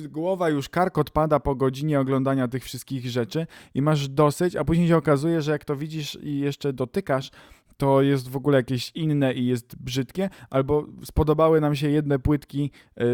głowa 0.08 0.48
już 0.48 0.68
kark 0.68 0.98
odpada 0.98 1.40
po 1.40 1.54
godzinie 1.54 2.00
oglądania 2.00 2.48
tych 2.48 2.64
wszystkich 2.64 3.06
rzeczy 3.06 3.46
i 3.74 3.82
masz 3.82 4.08
dosyć, 4.08 4.56
a 4.56 4.64
później 4.64 4.88
się 4.88 4.96
okazuje, 4.96 5.42
że 5.42 5.52
jak 5.52 5.64
to 5.64 5.76
widzisz 5.76 6.18
i 6.22 6.38
jeszcze 6.38 6.72
dotykasz, 6.72 7.30
to 7.76 8.02
jest 8.02 8.28
w 8.28 8.36
ogóle 8.36 8.56
jakieś 8.56 8.92
inne 8.94 9.34
i 9.34 9.46
jest 9.46 9.76
brzydkie, 9.76 10.30
albo 10.50 10.86
spodobały 11.04 11.60
nam 11.60 11.76
się 11.76 11.90
jedne 11.90 12.18
płytki, 12.18 12.70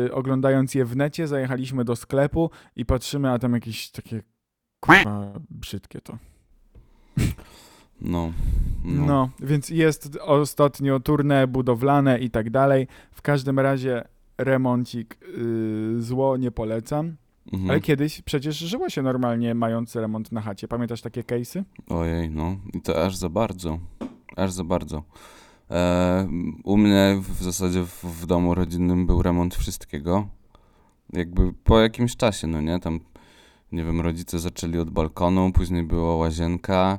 y, 0.07 0.15
oglądając 0.15 0.75
je 0.75 0.85
w 0.85 0.97
necie, 0.97 1.27
zajechaliśmy 1.27 1.85
do 1.85 1.97
sklepu 1.97 2.51
i 2.77 2.85
patrzymy, 2.85 3.31
a 3.31 3.39
tam 3.39 3.53
jakieś 3.53 3.91
takie 3.91 4.23
kurwa 4.81 5.33
brzydkie 5.51 6.01
to. 6.01 6.19
No. 8.01 8.33
No. 8.85 9.07
no. 9.07 9.31
więc 9.41 9.69
jest 9.69 10.19
ostatnio 10.23 11.01
turne 11.01 11.47
budowlane 11.47 12.19
i 12.19 12.31
tak 12.31 12.51
dalej. 12.51 12.89
W 13.13 13.23
każdym 13.23 13.61
razie 13.61 14.05
remoncik 14.39 15.19
y, 15.39 16.03
zło, 16.03 16.37
nie 16.37 16.51
polecam. 16.51 17.17
Mhm. 17.53 17.71
Ale 17.71 17.81
kiedyś 17.81 18.23
przecież 18.23 18.57
żyło 18.57 18.89
się 18.89 19.03
normalnie 19.03 19.55
mając 19.55 19.97
remont 19.97 20.33
na 20.33 20.41
chacie. 20.41 20.69
Pamiętasz 20.69 21.01
takie 21.03 21.23
case'y? 21.23 21.63
Ojej, 21.89 22.31
no 22.31 22.57
i 22.75 22.81
to 22.81 23.05
aż 23.05 23.17
za 23.17 23.29
bardzo. 23.29 23.79
Aż 24.37 24.53
za 24.53 24.65
bardzo. 24.65 25.03
E, 25.71 26.29
u 26.65 26.77
mnie 26.77 27.17
w 27.21 27.43
zasadzie 27.43 27.83
w, 27.83 28.05
w 28.05 28.27
domu 28.27 28.55
rodzinnym 28.55 29.07
był 29.07 29.23
remont 29.23 29.55
wszystkiego. 29.55 30.29
Jakby 31.13 31.53
po 31.53 31.81
jakimś 31.81 32.17
czasie, 32.17 32.47
no 32.47 32.61
nie? 32.61 32.81
Tam, 32.81 33.01
nie 33.73 33.85
wiem, 33.85 34.01
rodzice 34.01 34.39
zaczęli 34.39 34.79
od 34.79 34.91
balkonu, 34.91 35.53
później 35.53 35.83
była 35.83 36.17
łazienka, 36.17 36.99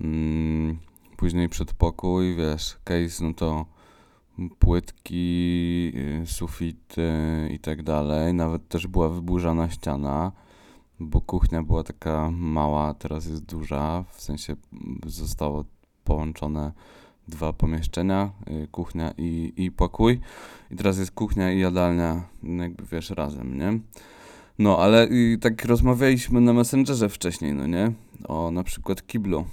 mm, 0.00 0.78
później 1.16 1.48
przedpokój, 1.48 2.36
wiesz, 2.36 2.76
case, 2.84 3.24
no 3.24 3.34
to 3.34 3.66
płytki, 4.58 5.92
y, 6.22 6.26
sufity 6.26 7.12
i 7.50 7.58
tak 7.58 7.82
dalej. 7.82 8.34
Nawet 8.34 8.68
też 8.68 8.86
była 8.86 9.08
wyburzana 9.08 9.70
ściana, 9.70 10.32
bo 11.00 11.20
kuchnia 11.20 11.62
była 11.62 11.82
taka 11.82 12.30
mała, 12.30 12.94
teraz 12.94 13.26
jest 13.26 13.44
duża, 13.44 14.04
w 14.10 14.20
sensie 14.20 14.56
zostało 15.06 15.64
połączone 16.04 16.72
dwa 17.28 17.52
pomieszczenia, 17.52 18.30
y, 18.64 18.68
kuchnia 18.68 19.14
i, 19.18 19.52
i 19.56 19.70
pokój. 19.70 20.20
I 20.70 20.76
teraz 20.76 20.98
jest 20.98 21.10
kuchnia 21.10 21.52
i 21.52 21.60
jadalnia, 21.60 22.22
no 22.42 22.62
jakby 22.62 22.84
wiesz, 22.84 23.10
razem, 23.10 23.58
nie? 23.58 23.78
No, 24.58 24.78
ale 24.78 25.08
y, 25.10 25.38
tak 25.40 25.64
rozmawialiśmy 25.64 26.40
na 26.40 26.52
Messengerze 26.52 27.08
wcześniej, 27.08 27.54
no 27.54 27.66
nie? 27.66 27.92
O 28.28 28.50
na 28.50 28.64
przykład 28.64 29.06
kiblu. 29.06 29.46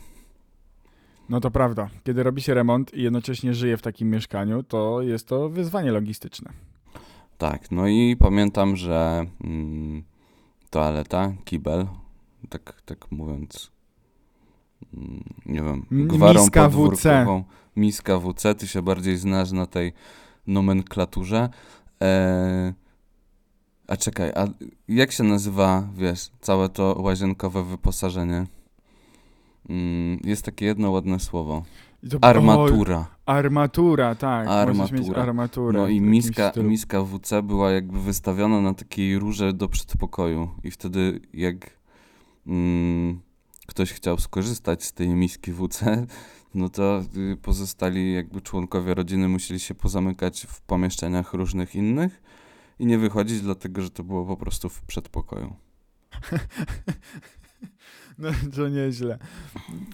No 1.29 1.39
to 1.39 1.51
prawda. 1.51 1.89
Kiedy 2.03 2.24
robi 2.24 2.41
się 2.41 2.53
remont 2.53 2.93
i 2.93 3.01
jednocześnie 3.01 3.53
żyje 3.53 3.77
w 3.77 3.81
takim 3.81 4.10
mieszkaniu, 4.10 4.63
to 4.63 5.01
jest 5.01 5.27
to 5.27 5.50
wyzwanie 5.50 5.91
logistyczne. 5.91 6.51
Tak, 7.38 7.72
no 7.72 7.88
i 7.88 8.15
pamiętam, 8.20 8.75
że 8.75 9.25
mm, 9.43 10.03
toaleta, 10.70 11.34
kibel, 11.46 11.88
tak, 12.50 12.81
tak 12.86 13.12
mówiąc, 13.12 13.72
mm, 14.93 15.24
nie 15.46 15.62
wiem, 15.62 15.86
gwarą 15.91 16.41
miska 16.41 16.70
WC. 16.70 17.25
miska 17.75 18.20
WC, 18.20 18.55
ty 18.55 18.67
się 18.67 18.81
bardziej 18.81 19.17
znasz 19.17 19.51
na 19.51 19.65
tej 19.65 19.93
nomenklaturze. 20.48 21.50
E, 22.01 22.74
a 23.91 23.98
czekaj, 23.98 24.31
a 24.36 24.48
jak 24.88 25.12
się 25.12 25.24
nazywa, 25.24 25.88
wiesz, 25.98 26.29
całe 26.41 26.69
to 26.69 26.95
łazienkowe 27.00 27.63
wyposażenie? 27.63 28.45
Mm, 29.69 30.19
jest 30.24 30.45
takie 30.45 30.65
jedno 30.65 30.91
ładne 30.91 31.19
słowo. 31.19 31.63
To, 32.10 32.17
Armatura. 32.21 32.98
O, 33.25 33.29
armatura, 33.29 34.15
tak. 34.15 34.48
Armatura. 34.48 35.21
armaturę. 35.21 35.79
No 35.79 35.88
i 35.88 36.01
miska, 36.01 36.51
miska 36.63 37.03
WC 37.03 37.43
była 37.43 37.71
jakby 37.71 38.00
wystawiona 38.00 38.62
na 38.62 38.74
takiej 38.74 39.19
rurze 39.19 39.53
do 39.53 39.67
przedpokoju 39.67 40.50
i 40.63 40.71
wtedy 40.71 41.19
jak 41.33 41.55
mm, 42.48 43.21
ktoś 43.67 43.93
chciał 43.93 44.19
skorzystać 44.19 44.83
z 44.83 44.93
tej 44.93 45.07
miski 45.07 45.51
WC, 45.51 46.05
no 46.55 46.69
to 46.69 47.03
y, 47.17 47.38
pozostali 47.41 48.13
jakby 48.13 48.41
członkowie 48.41 48.93
rodziny 48.93 49.27
musieli 49.27 49.60
się 49.60 49.75
pozamykać 49.75 50.45
w 50.50 50.62
pomieszczeniach 50.62 51.33
różnych 51.33 51.75
innych 51.75 52.21
i 52.82 52.86
nie 52.86 52.98
wychodzić, 52.98 53.42
dlatego 53.42 53.82
że 53.82 53.90
to 53.90 54.04
było 54.04 54.26
po 54.26 54.38
prostu 54.38 54.70
w 54.70 54.82
przedpokoju. 54.82 55.54
No 58.18 58.30
to 58.56 58.70
nieźle. 58.70 59.18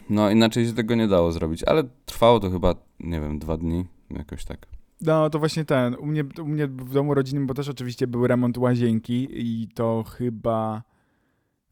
No 0.09 0.29
inaczej 0.29 0.67
się 0.67 0.73
tego 0.73 0.95
nie 0.95 1.07
dało 1.07 1.31
zrobić, 1.31 1.63
ale 1.63 1.83
trwało 2.05 2.39
to 2.39 2.49
chyba, 2.49 2.75
nie 2.99 3.21
wiem, 3.21 3.39
dwa 3.39 3.57
dni, 3.57 3.85
jakoś 4.09 4.45
tak. 4.45 4.67
No 5.01 5.29
to 5.29 5.39
właśnie 5.39 5.65
ten. 5.65 5.95
U 5.95 6.05
mnie, 6.05 6.23
u 6.41 6.45
mnie 6.45 6.67
w 6.67 6.93
domu 6.93 7.13
rodzinnym, 7.13 7.47
bo 7.47 7.53
też 7.53 7.69
oczywiście 7.69 8.07
był 8.07 8.27
remont 8.27 8.57
łazienki 8.57 9.27
i 9.31 9.67
to 9.67 10.03
chyba. 10.03 10.83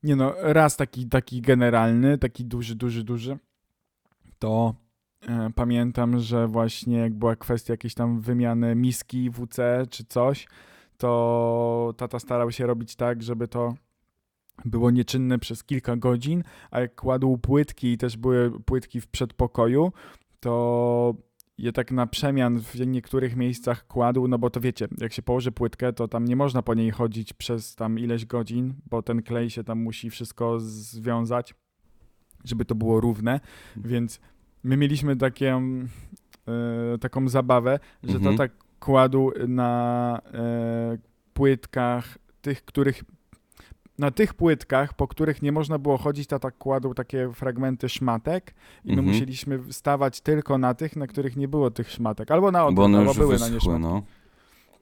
Nie 0.04 0.16
no, 0.16 0.34
raz 0.38 0.78
taki, 0.78 1.06
taki 1.06 1.42
generalny, 1.42 2.18
taki 2.18 2.46
duży, 2.46 2.76
duży, 2.76 3.04
duży. 3.04 3.38
To 4.40 4.75
e, 5.28 5.50
pamiętam, 5.56 6.20
że 6.20 6.48
właśnie 6.48 6.98
jak 6.98 7.14
była 7.14 7.36
kwestia 7.36 7.74
jakiejś 7.74 7.94
tam 7.94 8.20
wymiany 8.20 8.75
miski 8.75 9.30
WC 9.30 9.86
czy 9.90 10.06
coś, 10.06 10.48
to 10.98 11.94
tata 11.98 12.20
starał 12.20 12.51
się 12.51 12.68
robić 12.68 12.96
tak, 12.96 13.24
żeby 13.24 13.48
to 13.48 13.75
było 14.66 14.92
nieczynne 14.92 15.40
przez 15.40 15.64
kilka 15.64 15.96
godzin, 15.96 16.44
a 16.72 16.79
jak 16.79 16.96
kładł 16.96 17.38
płytki 17.38 17.92
i 17.92 17.98
też 17.98 18.18
były 18.18 18.60
płytki 18.60 19.01
w 19.01 19.08
przedpokoju, 19.08 19.92
to 20.40 21.16
je 21.58 21.72
tak 21.72 21.92
na 21.92 22.08
przemian 22.08 22.60
w 22.60 22.88
niektórych 22.88 23.36
miejscach 23.36 23.88
kładł, 23.88 24.27
no 24.27 24.38
bo 24.38 24.50
to 24.50 24.60
wiecie, 24.60 24.88
jak 24.98 25.14
się 25.14 25.22
położy 25.22 25.51
płytkę, 25.51 25.94
to 25.94 26.08
tam 26.08 26.25
nie 26.25 26.36
można 26.36 26.62
po 26.62 26.74
niej 26.74 26.92
chodzić 26.92 27.34
przez 27.34 27.75
tam 27.75 28.00
ileś 28.00 28.25
godzin, 28.25 28.74
bo 28.90 29.01
ten 29.01 29.22
klej 29.24 29.50
się 29.50 29.64
tam 29.64 29.79
musi 29.84 30.10
wszystko 30.10 30.60
związać, 30.60 31.55
żeby 32.44 32.66
to 32.66 32.75
było 32.75 33.01
równe, 33.01 33.40
więc 33.75 34.20
my 34.64 34.77
mieliśmy 34.77 35.16
takie, 35.16 35.62
e, 36.48 36.98
taką 36.98 37.29
zabawę, 37.29 37.79
że 38.03 38.16
Mhm. 38.18 38.36
to 38.36 38.44
tak 38.44 38.65
kładł 38.86 39.32
na 39.48 40.20
e, 40.34 40.98
płytkach 41.34 42.18
tych, 42.42 42.66
których 42.66 43.04
na 44.00 44.12
tych 44.12 44.34
płytkach, 44.34 44.94
po 44.94 45.08
których 45.08 45.42
nie 45.42 45.52
można 45.52 45.78
było 45.80 45.98
chodzić, 45.98 46.28
tata 46.28 46.52
kładł 46.52 46.94
takie 46.94 47.32
fragmenty 47.34 47.90
szmatek 47.90 48.54
i 48.84 48.88
my 48.88 48.94
Mhm. 48.94 49.08
musieliśmy 49.08 49.60
stawać 49.70 50.22
tylko 50.22 50.58
na 50.58 50.74
tych, 50.74 50.96
na 50.96 51.08
których 51.08 51.36
nie 51.36 51.48
było 51.48 51.72
tych 51.72 51.92
szmatek. 51.92 52.32
Albo 52.32 52.52
na 52.52 52.66
odwrót, 52.66 52.96
albo 52.96 53.14
były 53.14 53.38
na 53.40 53.48
nie 53.48 53.54
wyschły, 53.54 53.60
szmatki. 53.78 53.82
no. 53.82 54.02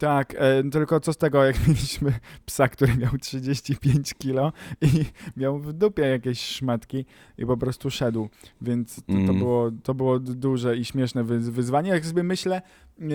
Tak, 0.04 0.36
e, 0.38 0.64
tylko 0.70 1.00
co 1.00 1.14
z 1.14 1.18
tego, 1.18 1.44
jak 1.44 1.56
mieliśmy 1.68 2.14
psa, 2.46 2.68
który 2.68 2.98
miał 2.98 3.18
35 3.18 4.14
kilo 4.14 4.52
i 4.82 4.88
miał 5.38 5.60
w 5.60 5.74
dupie 5.74 6.02
jakieś 6.04 6.40
szmatki 6.42 7.06
i 7.38 7.46
po 7.46 7.58
prostu 7.58 7.90
szedł, 7.92 8.30
więc 8.62 8.96
to, 8.96 9.02
to, 9.06 9.14
Mm. 9.14 9.38
było, 9.40 9.72
to 9.84 9.94
było 9.94 10.20
duże 10.20 10.78
i 10.78 10.86
śmieszne 10.86 11.24
wyz- 11.24 11.50
wyzwanie. 11.52 11.90
Jak 11.90 12.06
sobie 12.06 12.24
myślę, 12.24 12.62
yy, 13.00 13.08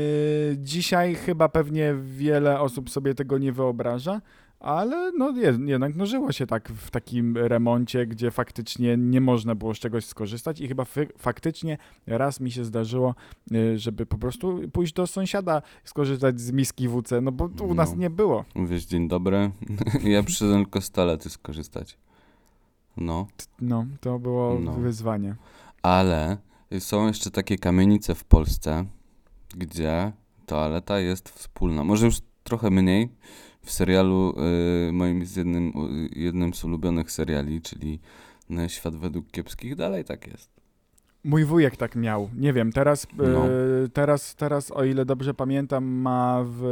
dzisiaj 0.58 1.14
chyba 1.14 1.48
pewnie 1.48 1.94
wiele 2.04 2.60
osób 2.60 2.90
sobie 2.90 3.14
tego 3.14 3.38
nie 3.38 3.52
wyobraża, 3.52 4.20
ale 4.60 5.12
no 5.12 5.32
jed- 5.32 5.68
jednak 5.68 5.96
no, 5.96 6.06
żyło 6.06 6.32
się 6.32 6.46
tak 6.46 6.68
w 6.68 6.90
takim 6.90 7.36
remoncie, 7.36 8.06
gdzie 8.06 8.30
faktycznie 8.30 8.96
nie 8.96 9.20
można 9.20 9.54
było 9.54 9.74
z 9.74 9.78
czegoś 9.78 10.04
skorzystać 10.04 10.60
i 10.60 10.68
chyba 10.68 10.84
faktycznie 11.18 11.78
raz 12.06 12.40
mi 12.40 12.50
się 12.50 12.64
zdarzyło, 12.64 13.14
y, 13.52 13.78
żeby 13.78 14.06
po 14.06 14.18
prostu 14.18 14.60
pójść 14.72 14.92
do 14.92 15.06
sąsiada, 15.06 15.62
skorzystać 15.84 16.40
z 16.40 16.52
miski 16.52 16.88
WC, 16.88 17.20
no 17.20 17.32
bo 17.32 17.48
tu 17.48 17.64
u 17.64 17.74
nas 17.74 17.90
No. 17.90 17.96
nie 17.96 18.10
było. 18.10 18.44
Mówisz, 18.54 18.84
dzień 18.86 19.08
dobry. 19.08 19.50
ja 20.04 20.22
przyszedłem 20.22 20.62
tylko 20.64 20.80
z 20.80 20.90
toalety 20.90 21.30
skorzystać. 21.30 21.98
No, 22.96 23.26
No, 23.60 23.86
to 24.00 24.18
było 24.18 24.58
No. 24.58 24.72
wyzwanie. 24.72 25.34
ale 25.82 26.36
są 26.78 27.06
jeszcze 27.06 27.30
takie 27.30 27.58
kamienice 27.58 28.14
w 28.14 28.24
Polsce, 28.24 28.84
gdzie 29.56 30.12
toaleta 30.46 30.98
jest 30.98 31.28
wspólna. 31.28 31.84
Może 31.84 32.06
już 32.06 32.16
trochę 32.44 32.70
mniej. 32.70 33.08
W 33.68 33.72
serialu 33.72 34.34
y, 34.88 34.92
moim 34.92 35.26
z 35.26 35.36
jednym, 35.36 35.72
jednym 36.16 36.54
z 36.54 36.64
ulubionych 36.64 37.12
seriali, 37.12 37.60
czyli 37.62 37.98
y, 38.50 38.68
Świat 38.68 38.96
według 38.96 39.30
kiepskich, 39.30 39.76
dalej 39.76 40.04
tak 40.04 40.26
jest. 40.26 40.50
Mój 41.24 41.44
wujek 41.44 41.76
tak 41.76 41.96
miał. 41.96 42.30
Nie 42.36 42.52
wiem, 42.52 42.72
teraz, 42.72 43.06
No. 43.16 43.48
y, 43.48 43.88
teraz, 43.88 44.34
teraz 44.34 44.70
o 44.70 44.84
ile 44.84 45.04
dobrze 45.04 45.34
pamiętam, 45.34 45.84
ma 45.84 46.44
w, 46.46 46.62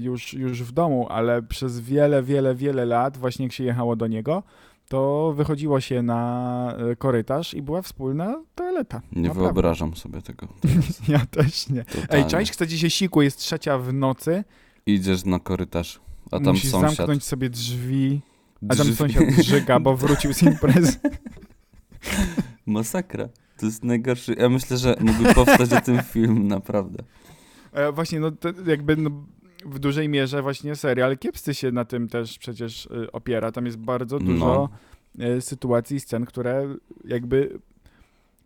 już, 0.00 0.34
już 0.34 0.62
w 0.62 0.72
domu, 0.72 1.06
ale 1.10 1.42
przez 1.42 1.80
wiele, 1.80 2.22
wiele, 2.22 2.54
wiele 2.54 2.84
lat, 2.84 3.16
właśnie 3.16 3.44
jak 3.46 3.52
się 3.52 3.64
jechało 3.64 3.96
do 3.96 4.06
niego, 4.06 4.42
to 4.88 5.32
wychodziło 5.36 5.80
się 5.80 6.02
na 6.02 6.74
korytarz 6.98 7.54
i 7.54 7.62
była 7.62 7.82
wspólna 7.82 8.42
toaleta. 8.54 9.00
Nie 9.12 9.22
Naprawdę. 9.22 9.42
wyobrażam 9.42 9.96
sobie 9.96 10.22
tego. 10.22 10.48
Ja 11.08 11.26
też 11.30 11.68
nie. 11.68 11.84
Totalnie. 11.84 12.24
Ej, 12.24 12.30
czaisz, 12.30 12.50
chce 12.50 12.68
się 12.70 12.90
siku, 12.90 13.22
jest 13.22 13.38
trzecia 13.38 13.78
w 13.78 13.92
nocy, 13.92 14.44
Idziesz 14.88 15.24
na 15.24 15.38
korytarz, 15.40 16.00
a 16.30 16.40
tam 16.40 16.54
musisz 16.54 16.70
sąsiad. 16.70 16.96
zamknąć 16.96 17.24
sobie 17.24 17.50
drzwi, 17.50 18.20
a 18.68 18.74
tam 18.74 18.86
Drzwi- 18.86 18.94
sąsiad 18.96 19.82
bo 19.82 19.96
wrócił 19.96 20.32
z 20.32 20.42
imprezy. 20.42 20.98
Masakra. 22.66 23.28
To 23.58 23.66
jest 23.66 23.84
najgorszy. 23.84 24.34
Ja 24.38 24.48
myślę, 24.48 24.76
że 24.76 24.96
mógłby 25.00 25.34
powstać 25.34 25.72
o 25.72 25.80
tym 25.80 26.02
film, 26.02 26.48
naprawdę. 26.48 27.04
E, 27.72 27.92
właśnie, 27.92 28.20
no 28.20 28.30
to 28.30 28.48
jakby 28.66 28.96
no, 28.96 29.10
w 29.64 29.78
dużej 29.78 30.08
mierze 30.08 30.42
właśnie 30.42 30.76
serial 30.76 31.18
Kiepscy 31.18 31.54
się 31.54 31.72
na 31.72 31.84
tym 31.84 32.08
też 32.08 32.38
przecież 32.38 32.86
y, 32.86 33.12
opiera. 33.12 33.52
Tam 33.52 33.66
jest 33.66 33.78
bardzo 33.78 34.18
dużo 34.18 34.68
y, 35.20 35.40
sytuacji 35.40 35.96
i 35.96 36.00
scen, 36.00 36.24
które 36.24 36.76
jakby 37.04 37.58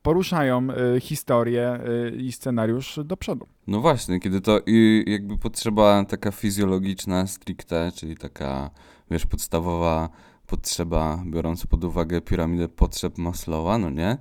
poruszają 0.03 0.69
y, 0.97 1.01
historię 1.01 1.81
y, 1.89 2.17
i 2.17 2.33
scenariusz 2.33 2.99
do 3.05 3.17
przodu. 3.17 3.47
No 3.71 3.81
właśnie, 3.81 4.21
kiedy 4.21 4.41
to 4.41 4.61
i 4.67 5.05
jakby 5.07 5.39
potrzeba 5.39 6.05
taka 6.05 6.31
fizjologiczna 6.31 7.27
stricte, 7.27 7.93
czyli 7.95 8.17
taka, 8.17 8.71
wiesz, 9.11 9.27
podstawowa 9.27 10.09
potrzeba, 10.47 11.23
biorąc 11.27 11.67
pod 11.67 11.85
uwagę 11.85 12.21
piramidę 12.21 12.69
potrzeb 12.69 13.19
Maslowa, 13.19 13.79
no 13.79 13.91
nie? 13.91 14.19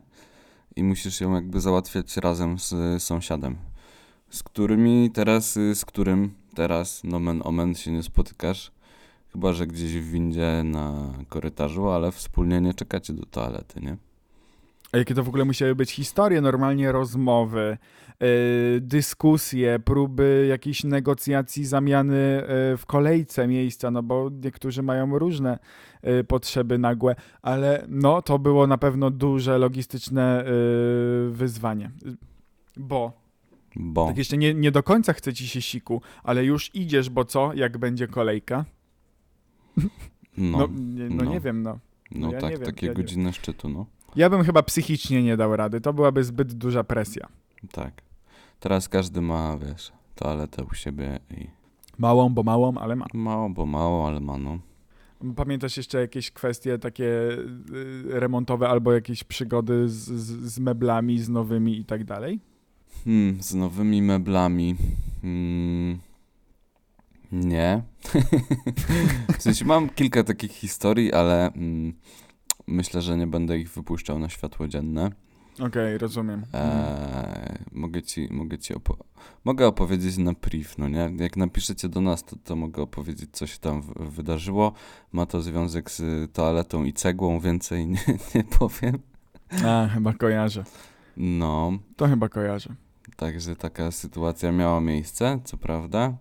I 0.76 0.84
musisz 0.84 1.22
ją 1.22 1.34
jakby 1.34 1.62
załatwiać 1.62 2.18
razem 2.18 2.60
z 2.60 3.04
sąsiadem, 3.04 3.58
z 4.30 4.44
którymi 4.44 5.12
teraz, 5.14 5.54
z 5.54 5.86
którym 5.86 6.34
teraz, 6.56 7.04
nomen 7.04 7.42
omen, 7.46 7.76
się 7.76 7.92
nie 7.92 8.04
spotykasz. 8.04 8.72
Chyba, 9.32 9.54
że 9.54 9.68
gdzieś 9.68 9.98
w 9.98 10.12
windzie 10.12 10.62
na 10.66 11.14
korytarzu, 11.30 11.90
ale 11.90 12.12
wspólnie 12.12 12.62
nie 12.62 12.74
czekacie 12.74 13.14
do 13.14 13.26
toalety, 13.26 13.82
nie? 13.82 14.09
A 14.91 14.97
jakie 14.97 15.15
to 15.15 15.23
w 15.23 15.28
ogóle 15.28 15.45
musiały 15.45 15.75
być 15.75 15.91
historie, 15.91 16.41
normalnie 16.41 16.91
rozmowy, 16.91 17.78
yy, 18.19 18.28
dyskusje, 18.82 19.80
próby 19.80 20.45
jakiejś 20.49 20.84
negocjacji, 20.84 21.65
zamiany 21.65 22.43
yy, 22.71 22.78
w 22.78 22.84
kolejce 22.88 23.47
miejsca, 23.47 23.91
no 23.91 24.04
bo 24.04 24.30
niektórzy 24.43 24.84
mają 24.84 25.19
różne 25.19 25.60
yy, 26.04 26.23
potrzeby 26.23 26.78
nagłe, 26.78 27.15
ale 27.41 27.86
no 27.88 28.21
to 28.21 28.39
było 28.39 28.67
na 28.67 28.78
pewno 28.78 29.10
duże 29.10 29.58
logistyczne 29.58 30.43
yy, 30.45 31.32
wyzwanie. 31.32 31.91
Bo 32.78 33.30
Bo. 33.75 34.08
tak 34.08 34.17
jeszcze 34.17 34.38
nie, 34.38 34.54
nie 34.54 34.71
do 34.71 34.84
końca 34.84 35.13
chce 35.13 35.34
ci 35.34 35.47
się 35.47 35.62
siku, 35.62 36.02
ale 36.23 36.45
już 36.45 36.75
idziesz, 36.75 37.10
bo 37.10 37.25
co, 37.25 37.54
jak 37.54 37.78
będzie 37.78 38.08
kolejka? 38.08 38.65
No, 39.78 39.88
No, 40.58 40.67
nie, 40.71 41.10
no, 41.10 41.23
no. 41.23 41.32
nie 41.32 41.39
wiem, 41.39 41.63
no. 41.63 41.80
no 42.12 42.32
ja 42.32 42.41
tak, 42.41 42.52
wiem, 42.52 42.62
takie 42.62 42.88
ja 42.88 42.93
godziny 42.93 43.34
szczytu, 43.34 43.69
no. 43.69 43.86
Ja 44.15 44.30
bym 44.30 44.43
chyba 44.43 44.63
psychicznie 44.63 45.24
nie 45.24 45.38
dał 45.38 45.56
rady, 45.56 45.82
to 45.82 45.93
byłaby 45.93 46.24
zbyt 46.24 46.54
duża 46.54 46.84
presja. 46.84 47.28
Tak. 47.72 48.02
Teraz 48.60 48.89
każdy 48.89 49.22
ma, 49.22 49.58
wiesz, 49.58 49.91
toaletę 50.15 50.63
u 50.63 50.74
siebie 50.74 51.19
i 51.38 51.48
Małą, 51.98 52.30
bo 52.34 52.43
małą, 52.43 52.78
ale 52.78 52.95
ma. 52.95 53.06
mało, 53.13 53.50
bo 53.50 53.65
mało, 53.65 54.08
ale 54.08 54.19
ma, 54.19 54.38
no. 54.38 54.60
Pamiętasz 55.36 55.78
jeszcze 55.78 56.02
jakieś 56.02 56.32
kwestie 56.32 56.78
takie 56.78 57.06
y, 57.06 58.04
remontowe 58.06 58.69
albo 58.69 58.93
jakieś 58.93 59.24
przygody 59.24 59.89
z, 59.89 59.93
z, 59.93 60.54
z 60.54 60.60
meblami, 60.60 61.19
z 61.19 61.30
nowymi 61.30 61.80
i 61.80 61.86
tak 61.86 62.04
dalej? 62.04 62.39
Hmm, 63.06 63.43
z 63.43 63.54
nowymi 63.54 64.02
meblami. 64.02 64.76
Hmm, 65.22 66.00
nie. 67.32 67.82
w 69.38 69.41
sensie 69.41 69.65
mam 69.65 69.89
kilka 69.89 70.24
takich 70.24 70.52
historii, 70.52 71.13
ale 71.13 71.54
mm, 71.54 71.93
myślę, 72.69 73.01
że 73.01 73.17
nie 73.17 73.27
będę 73.27 73.60
ich 73.60 73.69
wypuszczał 73.69 74.19
na 74.19 74.29
światło 74.29 74.67
dzienne. 74.67 75.12
Okej, 75.60 75.97
rozumiem. 75.97 76.45
Eee, 76.53 77.58
mogę 77.71 78.01
ci, 78.01 78.27
mogę 78.32 78.58
ci 78.58 78.73
opo- 78.73 79.03
mogę 79.45 79.67
opowiedzieć 79.67 80.17
na 80.17 80.34
priv, 80.34 80.69
no 80.77 80.89
nie? 80.89 81.12
Jak 81.17 81.38
napiszecie 81.38 81.89
do 81.89 82.01
nas, 82.01 82.23
to, 82.23 82.36
to 82.43 82.55
mogę 82.55 82.82
opowiedzieć, 82.82 83.29
co 83.32 83.47
się 83.47 83.60
tam 83.60 83.82
wydarzyło. 83.95 84.73
Ma 85.12 85.25
to 85.25 85.41
związek 85.41 85.91
z 85.91 86.32
toaletą 86.34 86.84
i 86.84 86.93
cegłą, 86.93 87.39
więcej 87.39 87.88
nie, 87.88 87.99
nie 88.36 88.43
powiem. 88.43 88.99
A, 89.65 89.88
chyba 89.93 90.13
kojarzę. 90.13 90.63
No, 91.17 91.71
To 91.95 92.08
chyba 92.08 92.29
kojarzę. 92.29 92.75
Także 93.15 93.55
taka 93.55 93.91
sytuacja 93.91 94.51
miała 94.51 94.82
miejsce, 94.82 95.39
co 95.43 95.58
prawda. 95.58 96.13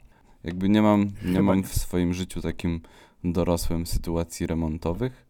Jakby 0.44 0.68
nie 0.68 0.82
mam, 0.82 1.00
nie 1.04 1.10
Chyba 1.32 1.42
mam 1.42 1.62
w 1.62 1.74
swoim 1.74 2.14
życiu 2.14 2.40
takim 2.40 2.80
dorosłym 3.24 3.86
sytuacji 3.86 4.46
remontowych. 4.46 5.27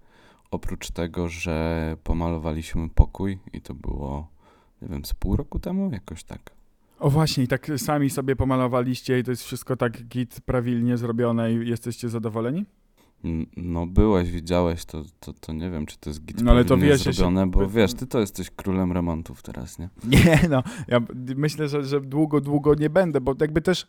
Oprócz 0.51 0.91
tego, 0.91 1.29
że 1.29 1.97
pomalowaliśmy 2.05 2.89
pokój 2.89 3.39
i 3.53 3.61
to 3.61 3.75
było, 3.75 4.29
nie 4.83 4.89
wiem, 4.89 5.05
z 5.05 5.15
pół 5.15 5.37
roku 5.37 5.59
temu, 5.59 5.91
jakoś 5.93 6.25
tak. 6.25 6.51
O 6.99 7.11
właśnie, 7.11 7.45
i 7.45 7.49
tak 7.49 7.71
sami 7.77 8.11
sobie 8.11 8.37
pomalowaliście 8.37 9.19
i 9.19 9.25
to 9.25 9.31
jest 9.31 9.43
wszystko 9.43 9.77
tak 9.77 10.03
git 10.09 10.41
prawilnie 10.41 10.97
zrobione 10.97 11.53
i 11.53 11.69
jesteście 11.69 12.09
zadowoleni? 12.09 12.67
No 13.57 13.87
byłeś, 13.87 14.31
widziałeś, 14.31 14.85
to, 14.85 15.03
to, 15.21 15.33
to 15.33 15.53
nie 15.53 15.71
wiem, 15.71 15.87
czy 15.87 15.99
to 15.99 16.11
jest 16.11 16.25
git 16.25 16.43
No 16.43 16.51
ale 16.51 16.65
to 16.65 16.69
prawidłnie 16.69 16.93
wiesz, 16.93 17.07
ja 17.07 17.13
się- 17.13 17.17
zrobione, 17.17 17.47
bo 17.47 17.69
wiesz, 17.69 17.95
ty 17.95 18.07
to 18.07 18.21
jesteś 18.21 18.51
królem 18.51 18.93
remontów 18.93 19.43
teraz, 19.43 19.79
nie? 19.79 19.89
Nie, 20.25 20.41
no, 20.51 20.63
ja 20.89 21.01
myślę, 21.37 21.69
że, 21.69 21.85
że 21.85 22.01
długo, 22.01 22.41
długo 22.41 22.75
nie 22.75 22.91
będę, 22.91 23.21
bo 23.21 23.35
jakby 23.41 23.61
też, 23.61 23.87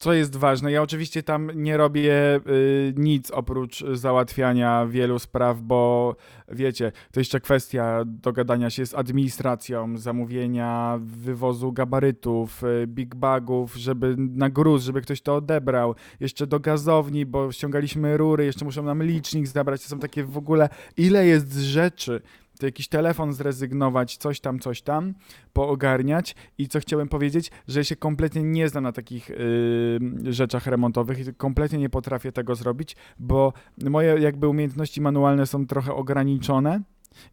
co 0.00 0.12
jest 0.12 0.36
ważne, 0.36 0.72
ja 0.72 0.82
oczywiście 0.82 1.22
tam 1.22 1.50
nie 1.54 1.76
robię 1.76 2.36
y, 2.36 2.94
nic 2.96 3.30
oprócz 3.30 3.84
załatwiania 3.92 4.86
wielu 4.86 5.18
spraw, 5.18 5.60
bo 5.60 6.16
wiecie, 6.48 6.92
to 7.12 7.20
jeszcze 7.20 7.40
kwestia 7.40 8.02
dogadania 8.06 8.70
się 8.70 8.86
z 8.86 8.94
administracją, 8.94 9.98
zamówienia 9.98 10.98
wywozu 11.02 11.72
gabarytów, 11.72 12.64
y, 12.64 12.86
big 12.86 13.14
bagów, 13.14 13.74
żeby 13.74 14.14
na 14.18 14.50
gruz, 14.50 14.82
żeby 14.82 15.00
ktoś 15.00 15.20
to 15.20 15.36
odebrał, 15.36 15.94
jeszcze 16.20 16.46
do 16.46 16.60
gazowni, 16.60 17.26
bo 17.26 17.52
ściągaliśmy 17.52 18.16
rury, 18.16 18.44
jeszcze 18.44 18.64
muszą 18.64 18.82
nam 18.82 19.02
licznik 19.02 19.46
zabrać, 19.46 19.82
to 19.82 19.88
są 19.88 19.98
takie 19.98 20.24
w 20.24 20.38
ogóle, 20.38 20.68
ile 20.96 21.26
jest 21.26 21.52
rzeczy, 21.52 22.22
to 22.60 22.66
jakiś 22.66 22.88
telefon 22.88 23.32
zrezygnować, 23.32 24.16
coś 24.16 24.40
tam, 24.40 24.58
coś 24.58 24.82
tam, 24.82 25.14
poogarniać 25.52 26.34
i 26.58 26.68
co 26.68 26.80
chciałem 26.80 27.08
powiedzieć, 27.08 27.50
że 27.68 27.84
się 27.84 27.96
kompletnie 27.96 28.42
nie 28.42 28.68
znam 28.68 28.84
na 28.84 28.92
takich 28.92 29.30
y, 29.30 29.98
rzeczach 30.24 30.66
remontowych 30.66 31.28
i 31.28 31.34
kompletnie 31.34 31.78
nie 31.78 31.90
potrafię 31.90 32.32
tego 32.32 32.54
zrobić, 32.54 32.96
bo 33.18 33.52
moje 33.84 34.20
jakby 34.20 34.48
umiejętności 34.48 35.00
manualne 35.00 35.46
są 35.46 35.66
trochę 35.66 35.94
ograniczone 35.94 36.80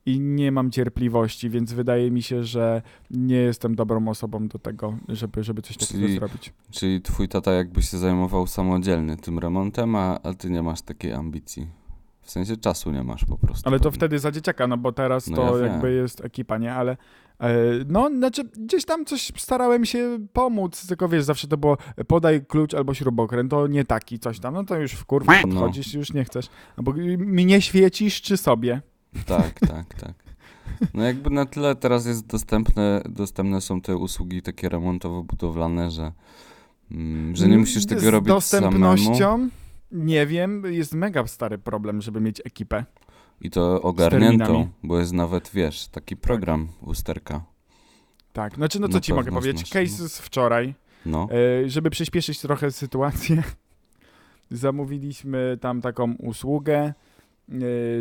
i 0.06 0.20
nie 0.20 0.52
mam 0.52 0.72
cierpliwości, 0.72 1.50
więc 1.50 1.74
wydaje 1.74 2.12
mi 2.12 2.22
się, 2.22 2.44
że 2.44 2.82
nie 3.12 3.36
jestem 3.36 3.76
dobrą 3.76 4.08
osobą 4.08 4.48
do 4.48 4.60
tego, 4.60 4.98
żeby, 5.10 5.44
żeby 5.44 5.62
coś 5.62 5.78
takiego 5.78 6.00
Czyli- 6.00 6.16
zrobić. 6.16 6.54
Czyli 6.72 7.02
twój 7.02 7.28
tata 7.28 7.52
jakby 7.52 7.82
się 7.82 7.98
zajmował 7.98 8.48
samodzielnie 8.48 9.18
tym 9.18 9.40
remontem, 9.40 9.96
a, 9.96 10.20
a 10.24 10.34
ty 10.34 10.50
nie 10.50 10.64
masz 10.64 10.82
takiej 10.82 11.14
ambicji. 11.14 11.68
W 12.28 12.32
sensie 12.32 12.58
czasu 12.58 12.92
nie 12.92 13.04
masz 13.04 13.26
po 13.26 13.38
prostu. 13.38 13.70
Ale 13.70 13.80
to 13.80 13.84
pewnie. 13.84 13.98
wtedy 13.98 14.20
za 14.20 14.32
dzieciaka, 14.32 14.68
no 14.68 14.78
bo 14.78 14.92
teraz 14.92 15.28
No 15.28 15.36
to 15.38 15.58
ja 15.58 15.64
wiem. 15.64 15.72
jakby 15.74 15.94
jest 15.94 16.26
ekipa, 16.26 16.58
nie? 16.58 16.74
Ale 16.74 16.98
e, 17.40 17.54
no, 17.88 18.10
znaczy 18.18 18.44
gdzieś 18.44 18.86
tam 18.86 19.06
coś 19.06 19.32
starałem 19.38 19.86
się 19.86 20.20
pomóc, 20.34 20.88
tylko 20.88 21.10
wiesz, 21.10 21.24
zawsze 21.24 21.48
to 21.48 21.58
było 21.58 21.78
e, 21.96 22.04
podaj 22.06 22.46
klucz 22.46 22.74
albo 22.74 22.94
śrubokręt, 22.94 23.52
to 23.52 23.68
nie 23.68 23.86
taki 23.86 24.20
coś 24.20 24.40
tam, 24.40 24.54
no 24.54 24.64
to 24.64 24.76
już 24.80 24.92
w 24.92 25.06
kurwa 25.06 25.34
No. 25.36 25.42
podchodzisz, 25.42 25.94
już 25.94 26.14
nie 26.14 26.24
chcesz. 26.24 26.50
No 26.78 26.84
bo 26.84 26.94
mnie 27.18 27.62
świecisz 27.62 28.22
czy 28.22 28.38
sobie? 28.38 28.82
Tak, 29.26 29.60
tak, 29.74 29.94
tak. 29.94 30.14
No 30.94 31.04
jakby 31.04 31.30
na 31.30 31.46
tyle 31.46 31.76
teraz 31.76 32.06
jest 32.06 32.26
dostępne, 32.28 33.02
dostępne 33.10 33.62
są 33.62 33.82
te 33.82 33.98
usługi 33.98 34.42
takie 34.42 34.70
remontowo-budowlane, 34.70 35.90
że, 35.90 36.12
mm, 36.92 37.36
że 37.36 37.48
nie 37.48 37.58
musisz 37.58 37.86
tego 37.86 38.02
Z 38.02 38.06
robić 38.06 38.28
dostępnością, 38.28 39.14
samemu. 39.14 39.50
Nie 39.92 40.26
wiem, 40.28 40.64
jest 40.66 40.94
mega 40.94 41.28
stary 41.28 41.58
problem, 41.58 42.02
żeby 42.02 42.22
mieć 42.22 42.42
ekipę. 42.46 42.86
I 43.42 43.50
to 43.50 43.82
ogarniętą, 43.82 44.38
terminami. 44.46 44.70
bo 44.84 45.00
jest 45.00 45.14
nawet, 45.14 45.50
wiesz, 45.54 45.88
taki 45.88 46.18
program 46.18 46.68
usterka. 46.82 47.44
Tak, 48.34 48.56
znaczy 48.56 48.80
no 48.80 48.88
co 48.88 48.94
Na 48.94 49.00
ci 49.02 49.14
mogę 49.14 49.32
powiedzieć, 49.32 49.58
znasz, 49.70 49.70
case 49.70 50.10
z 50.10 50.20
wczoraj, 50.20 50.74
No, 51.06 51.28
E, 51.66 51.70
Żeby 51.70 51.90
przyspieszyć 51.90 52.40
trochę 52.42 52.72
sytuację, 52.72 53.44
zamówiliśmy 54.52 55.58
tam 55.62 55.82
taką 55.82 56.14
usługę, 56.14 56.94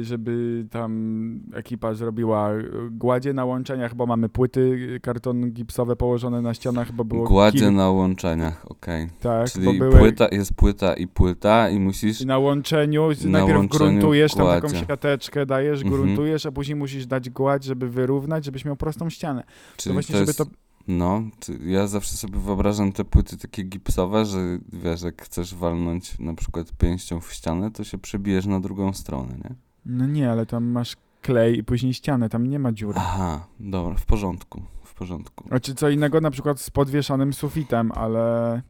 żeby 0.03 0.67
tam 0.71 1.41
ekipa 1.55 1.95
zrobiła 1.95 2.51
e, 2.53 2.63
gładzie 2.91 3.33
na 3.33 3.45
łączeniach, 3.45 3.95
bo 3.95 4.07
mamy 4.07 4.29
płyty 4.29 4.89
e, 4.97 5.01
karton 5.01 5.51
gipsowe 5.53 5.97
położone 5.97 6.41
na 6.43 6.55
ścianach, 6.55 6.93
bo 6.93 7.05
było 7.05 7.25
gładzie 7.25 7.59
kil- 7.67 7.73
na 7.75 7.91
łączeniach, 7.91 8.71
okej. 8.71 9.07
tak, 9.21 9.51
Czyli 9.51 9.79
były 9.79 9.99
płyta, 9.99 10.29
jest 10.33 10.55
płyta 10.55 10.95
i 10.95 11.07
płyta 11.07 11.71
i 11.71 11.79
musisz... 11.81 12.21
i 12.21 12.27
na 12.27 12.39
łączeniu, 12.39 13.09
Na 13.25 13.31
najpierw 13.31 13.59
łączeniu 13.59 13.91
gruntujesz, 13.91 14.35
tam 14.35 14.47
taką 14.47 14.69
gładzie. 14.69 14.87
siateczkę 14.87 15.47
dajesz, 15.47 15.83
Mhm. 15.83 16.03
gruntujesz, 16.03 16.47
a 16.47 16.53
później 16.53 16.77
musisz 16.77 17.07
dać 17.07 17.31
gładź, 17.31 17.65
żeby 17.65 17.89
wyrównać, 17.89 18.45
żebyś 18.45 18.65
miał 18.65 18.77
prostą 18.77 19.11
ścianę. 19.11 19.45
Czyli 19.77 19.93
właśnie, 19.93 20.13
to 20.13 20.19
żeby 20.19 20.29
jest, 20.29 20.39
to- 20.39 20.47
No, 20.89 21.23
ja 21.65 21.87
zawsze 21.87 22.17
sobie 22.17 22.39
wyobrażam 22.39 22.93
te 22.93 23.05
płyty 23.05 23.37
takie 23.39 23.63
gipsowe, 23.63 24.25
że 24.25 24.59
wiesz, 24.73 25.03
jak 25.03 25.23
chcesz 25.23 25.55
walnąć 25.55 26.19
na 26.19 26.35
przykład 26.35 26.73
pięścią 26.79 27.21
w 27.21 27.33
ścianę, 27.33 27.71
to 27.71 27.85
się 27.85 27.99
przebijesz 27.99 28.47
na 28.47 28.61
drugą 28.61 28.93
stronę, 28.93 29.35
nie? 29.45 29.55
No 29.87 30.07
nie, 30.07 30.31
ale 30.31 30.47
tam 30.47 30.65
masz 30.65 30.97
klej 31.23 31.59
i 31.59 31.65
później 31.65 31.95
ścianę, 31.95 32.29
tam 32.29 32.47
nie 32.47 32.59
ma 32.59 32.73
dziury. 32.73 32.99
Aha, 32.99 33.47
dobra, 33.61 33.95
w 33.95 34.07
porządku, 34.07 34.63
w 34.85 34.95
porządku. 34.95 35.49
Znaczy 35.49 35.75
co 35.75 35.89
innego 35.89 36.21
na 36.21 36.31
przykład 36.31 36.61
z 36.61 36.71
podwieszanym 36.71 37.33
sufitem, 37.33 37.93
ale 37.93 38.63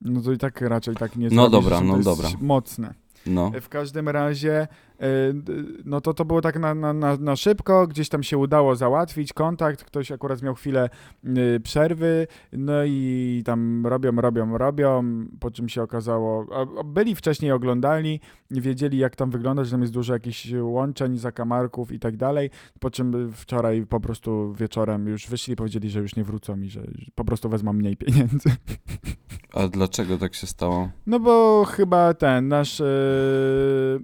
no 0.00 0.20
to 0.20 0.32
i 0.32 0.38
tak 0.38 0.60
raczej 0.60 0.96
tak 0.96 1.16
nie 1.16 1.28
No 1.30 1.50
zrobisz, 1.50 1.50
dobra, 1.70 1.80
no 1.80 1.90
to 1.90 1.96
jest 1.96 2.08
dobra. 2.08 2.28
mocne. 2.40 2.94
No, 3.26 3.52
W 3.60 3.68
każdym 3.68 4.08
razie 4.08 4.68
e, 5.00 5.06
no 5.84 6.00
to 6.00 6.14
to 6.14 6.24
było 6.24 6.40
tak 6.40 6.58
na, 6.58 6.74
na, 6.74 7.16
na, 7.16 7.36
szybko, 7.36 7.86
gdzieś 7.86 8.08
tam 8.08 8.22
się 8.22 8.38
udało 8.38 8.76
załatwić 8.76 9.32
kontakt, 9.32 9.84
ktoś 9.84 10.12
akurat 10.12 10.42
miał 10.42 10.54
chwilę 10.54 10.90
y, 11.24 11.60
przerwy, 11.60 12.26
no 12.52 12.84
i 12.84 13.42
tam 13.44 13.86
robią, 13.86 14.12
robią, 14.12 14.58
robią, 14.58 15.04
po 15.40 15.50
czym 15.50 15.68
się 15.68 15.82
okazało, 15.82 16.46
byli 16.84 17.14
wcześniej 17.14 17.52
oglądali, 17.52 18.20
wiedzieli 18.50 18.98
jak 18.98 19.16
tam 19.16 19.30
wygląda, 19.30 19.64
że 19.64 19.70
tam 19.70 19.80
jest 19.80 19.92
dużo 19.92 20.12
jakichś 20.12 20.48
łączeń, 20.60 21.18
zakamarków 21.18 21.92
i 21.92 21.98
tak 21.98 22.16
dalej, 22.16 22.50
po 22.80 22.90
czym 22.90 23.32
wczoraj 23.32 23.86
po 23.86 24.00
prostu 24.00 24.54
wieczorem 24.54 25.08
już 25.08 25.26
wyszli 25.26 25.56
powiedzieli, 25.56 25.90
że 25.90 26.00
już 26.00 26.16
nie 26.16 26.24
wrócą 26.24 26.60
i 26.60 26.68
że 26.68 26.82
po 27.14 27.24
prostu 27.24 27.48
wezmą 27.48 27.72
mniej 27.72 27.96
pieniędzy. 27.96 28.50
a 29.54 29.68
dlaczego 29.68 30.18
tak 30.18 30.34
się 30.34 30.46
stało? 30.46 30.88
No 31.06 31.20
bo 31.20 31.64
chyba 31.64 32.14
ten 32.14 32.48
nasz, 32.48 32.80
e, 32.80 32.84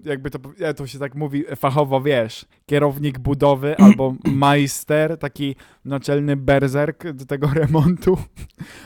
jakby 0.05 0.31
to, 0.31 0.39
ja 0.59 0.75
to 0.75 0.87
się 0.87 0.99
tak 0.99 1.15
mówi 1.15 1.45
fachowo, 1.57 2.01
wiesz, 2.01 2.45
kierownik 2.67 3.19
budowy 3.19 3.77
albo 3.85 4.15
majster, 4.25 5.19
taki 5.19 5.57
naczelny 5.85 6.37
berserk 6.37 7.13
do 7.13 7.27
tego 7.27 7.47
remontu. 7.55 8.19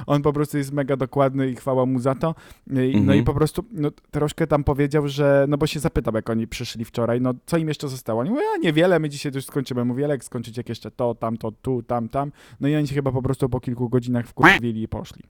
On 0.06 0.22
po 0.22 0.32
prostu 0.32 0.58
jest 0.58 0.72
mega 0.72 0.96
dokładny 0.96 1.50
i 1.50 1.56
chwała 1.56 1.86
mu 1.86 1.98
za 1.98 2.14
to. 2.14 2.34
No 2.66 2.80
Mhm. 2.80 3.18
i 3.18 3.22
po 3.22 3.34
prostu 3.34 3.64
no, 3.72 3.90
troszkę 4.10 4.46
tam 4.46 4.64
powiedział, 4.64 5.08
że, 5.08 5.46
no 5.48 5.58
bo 5.58 5.66
się 5.66 5.80
zapytał, 5.80 6.14
jak 6.14 6.30
oni 6.30 6.46
przyszli 6.46 6.84
wczoraj, 6.84 7.20
no 7.20 7.34
co 7.46 7.56
im 7.56 7.68
jeszcze 7.68 7.88
zostało? 7.88 8.20
Oni 8.20 8.30
mówią, 8.30 8.44
a 8.54 8.58
niewiele, 8.58 8.98
my 8.98 9.08
dzisiaj 9.08 9.32
już 9.34 9.44
skończymy. 9.44 9.84
Mówię, 9.84 10.06
jak 10.08 10.24
skończyć 10.24 10.56
jak 10.56 10.68
jeszcze 10.68 10.90
to, 10.90 11.14
tamto, 11.14 11.52
tu, 11.52 11.82
tam, 11.82 12.08
tam. 12.08 12.32
No 12.60 12.68
i 12.68 12.76
oni 12.76 12.86
się 12.88 12.94
chyba 12.94 13.12
po 13.12 13.22
prostu 13.22 13.48
po 13.48 13.60
kilku 13.60 13.88
godzinach 13.88 14.26
wkurwili 14.26 14.82
i 14.82 14.88
poszli. 14.88 15.22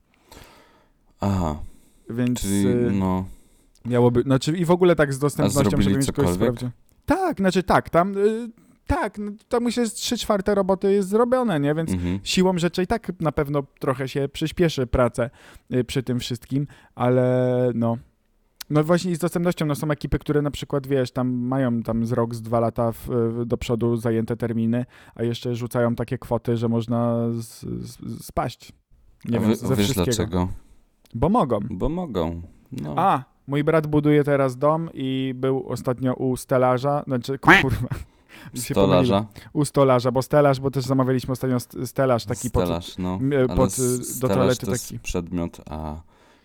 Aha, 1.24 1.56
Więc 2.10 2.40
czyli 2.40 2.66
y, 2.68 2.90
no... 2.92 3.24
miałoby, 3.84 4.22
znaczy 4.22 4.56
i 4.56 4.64
w 4.64 4.70
ogóle 4.70 4.96
tak 4.96 5.14
z 5.14 5.18
dostępnością, 5.18 5.80
żeby 5.82 5.96
mieć 5.96 6.12
kogoś 6.12 6.34
sprawdził. 6.34 6.70
Tak, 7.06 7.37
znaczy 7.37 7.62
tak, 7.62 7.90
tam, 7.90 8.18
y, 8.18 8.50
tak, 8.87 9.18
no, 9.18 9.32
tam 9.48 9.62
myślę, 9.62 9.87
że 9.87 9.92
trzy 9.92 10.18
czwarte 10.18 10.54
roboty 10.54 10.92
jest 10.92 11.08
zrobione, 11.08 11.60
nie, 11.60 11.74
więc 11.74 11.90
Mhm. 11.90 12.18
siłą 12.22 12.58
rzeczy 12.58 12.82
i 12.82 12.87
tak 12.87 13.12
na 13.20 13.32
pewno 13.32 13.62
trochę 13.78 14.08
się 14.08 14.28
przyspieszy 14.32 14.87
pracę 14.87 15.30
y, 15.74 15.84
przy 15.84 16.02
tym 16.02 16.18
wszystkim, 16.20 16.66
ale 16.94 17.70
no. 17.74 17.98
No 18.70 18.84
właśnie 18.84 19.12
i 19.12 19.16
z 19.16 19.18
dostępnością, 19.18 19.66
no 19.66 19.74
są 19.74 19.90
ekipy, 19.90 20.18
które 20.18 20.42
na 20.42 20.50
przykład, 20.50 20.87
wiesz, 20.87 21.10
tam 21.10 21.28
mają 21.32 21.82
tam 21.82 22.06
z 22.06 22.12
rok, 22.12 22.34
z 22.34 22.42
dwa 22.42 22.60
lata 22.60 22.92
w, 22.92 23.08
do 23.46 23.56
przodu 23.56 23.96
zajęte 23.96 24.37
terminy, 24.37 24.84
a 25.14 25.22
jeszcze 25.22 25.54
rzucają 25.54 25.94
takie 25.94 26.18
kwoty, 26.18 26.56
że 26.56 26.68
można 26.68 27.16
z, 27.32 27.60
z, 27.60 28.24
spaść. 28.26 28.72
Nie 29.24 29.38
A 29.38 29.40
wiem, 29.40 29.50
wy- 29.50 29.56
ze 29.56 29.68
wiesz 29.76 29.78
wszystkiego. 29.90 30.04
dlaczego? 30.04 30.48
Bo 31.14 31.29
mogą. 31.29 31.59
Bo 31.70 31.88
mogą. 31.88 32.42
No. 32.72 32.94
A, 32.96 33.24
mój 33.46 33.64
brat 33.64 33.87
buduje 33.87 34.24
teraz 34.24 34.57
dom 34.57 34.90
i 34.94 35.33
był 35.37 35.68
ostatnio 35.68 36.14
u 36.14 36.37
stelarza, 36.37 37.03
znaczy 37.07 37.38
kurwa. 37.38 37.88
Stolarza. 38.55 39.27
U 39.53 39.64
stolarza, 39.64 40.12
bo 40.12 40.22
stelaż, 40.22 40.61
bo 40.61 40.70
też 40.70 40.85
zamawialiśmy 40.85 41.33
ostatnio 41.33 41.61
st- 41.61 41.87
stelaż 41.87 42.24
taki 42.24 42.50
pod, 42.50 42.64
Stelaż, 42.64 42.98
no. 42.98 43.14
m, 43.20 43.31
Ale 43.38 43.48
pod, 43.57 43.79
y, 43.79 44.20
do 44.20 44.29
toalety 44.29 44.66
to 44.66 44.72
jest 44.72 44.85
taki. 44.88 44.98
przedmiot, 44.98 45.61
a 45.70 46.00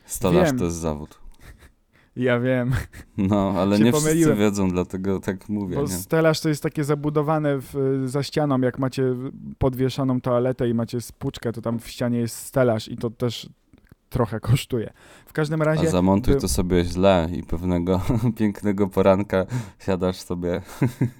stolarz 0.06 0.46
Wiem. 0.48 0.58
to 0.60 0.64
jest 0.66 0.78
zawód. 0.78 1.20
Ja 2.16 2.40
wiem, 2.40 2.72
No, 3.18 3.54
ale 3.58 3.80
nie 3.80 3.92
pomyliłem. 3.92 4.16
wszyscy 4.18 4.36
wiedzą, 4.36 4.70
dlatego 4.70 5.20
tak 5.20 5.50
mówię, 5.50 5.76
bo 5.76 5.82
nie? 5.82 5.88
stelaż 5.88 6.42
to 6.42 6.50
jest 6.50 6.64
takie 6.64 6.84
zabudowane 6.84 7.58
w, 7.60 8.02
za 8.06 8.24
ścianą, 8.24 8.62
jak 8.62 8.80
macie 8.80 9.16
podwieszaną 9.58 10.22
toaletę 10.22 10.70
i 10.70 10.74
macie 10.74 11.02
spłuczkę, 11.02 11.52
to 11.52 11.62
tam 11.62 11.80
w 11.80 11.88
ścianie 11.88 12.20
jest 12.20 12.36
stelaż 12.36 12.88
i 12.88 12.98
to 12.98 13.10
też 13.10 13.50
trochę 14.10 14.39
kosztuje. 14.39 14.93
W 15.26 15.34
każdym 15.34 15.62
A 15.62 15.65
razie 15.65 15.89
zamontuj 15.89 16.34
był- 16.34 16.41
to 16.41 16.48
sobie 16.48 16.84
źle 16.86 17.30
i 17.34 17.43
pewnego 17.43 18.02
pięknego 18.38 18.88
poranka 18.88 19.45
siadasz 19.80 20.17
sobie, 20.17 20.62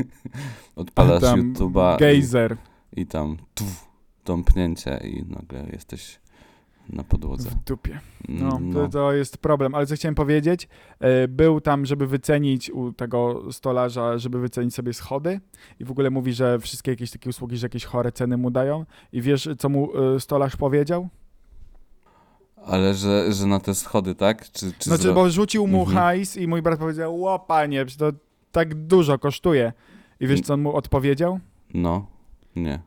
odpalasz 0.76 1.24
YouTube'a 1.24 1.98
gejzer. 2.00 2.58
i, 2.96 3.02
i 3.02 3.06
tam 3.06 3.38
tuf, 3.54 3.88
tąpnięcie 4.24 4.98
i 5.04 5.24
nagle 5.30 5.66
jesteś 5.72 6.20
na 6.90 7.04
podłodze. 7.04 7.50
W 7.50 7.56
dupie. 7.56 8.00
Mm, 8.30 8.70
No, 8.70 8.74
to, 8.74 8.88
to 8.90 9.14
jest 9.14 9.38
problem. 9.38 9.76
Ale 9.76 9.86
co 9.86 9.96
chciałem 9.96 10.16
powiedzieć, 10.16 10.68
e, 11.00 11.28
był 11.28 11.62
tam, 11.62 11.86
żeby 11.86 12.08
wycenić 12.08 12.70
u 12.72 12.94
tego 12.94 13.44
stolarza, 13.52 14.18
żeby 14.18 14.40
wycenić 14.40 14.76
sobie 14.76 14.94
schody 14.94 15.40
i 15.80 15.86
w 15.86 15.92
ogóle 15.92 16.10
mówi, 16.10 16.34
że 16.34 16.60
wszystkie 16.60 16.92
jakieś 16.92 17.12
takie 17.12 17.30
usługi, 17.30 17.58
że 17.58 17.66
jakieś 17.66 17.86
chore 17.86 18.12
ceny 18.12 18.38
mu 18.38 18.52
dają. 18.52 18.86
I 19.12 19.22
wiesz, 19.22 19.50
co 19.58 19.70
mu 19.70 19.90
e, 20.16 20.20
stolarz 20.20 20.56
powiedział? 20.56 21.10
Ale 22.66 22.94
że, 22.94 23.34
że 23.34 23.48
na 23.48 23.60
te 23.60 23.76
schody, 23.76 24.16
tak? 24.16 24.52
Czy, 24.52 24.74
czy 24.80 24.90
Znaczy, 24.90 25.04
zro- 25.04 25.14
bo 25.14 25.30
rzucił 25.30 25.68
mu 25.68 25.80
Mhm. 25.80 25.98
hajs 25.98 26.38
i 26.38 26.48
mój 26.48 26.62
brat 26.62 26.80
powiedział, 26.80 27.16
ło 27.16 27.40
panie, 27.40 27.86
to 27.98 28.12
tak 28.52 28.76
dużo 28.76 29.20
kosztuje. 29.20 29.74
I 30.20 30.28
wiesz, 30.28 30.42
co 30.42 30.54
on 30.54 30.62
mu 30.62 30.74
odpowiedział? 30.76 31.40
No, 31.74 32.06
nie. 32.56 32.80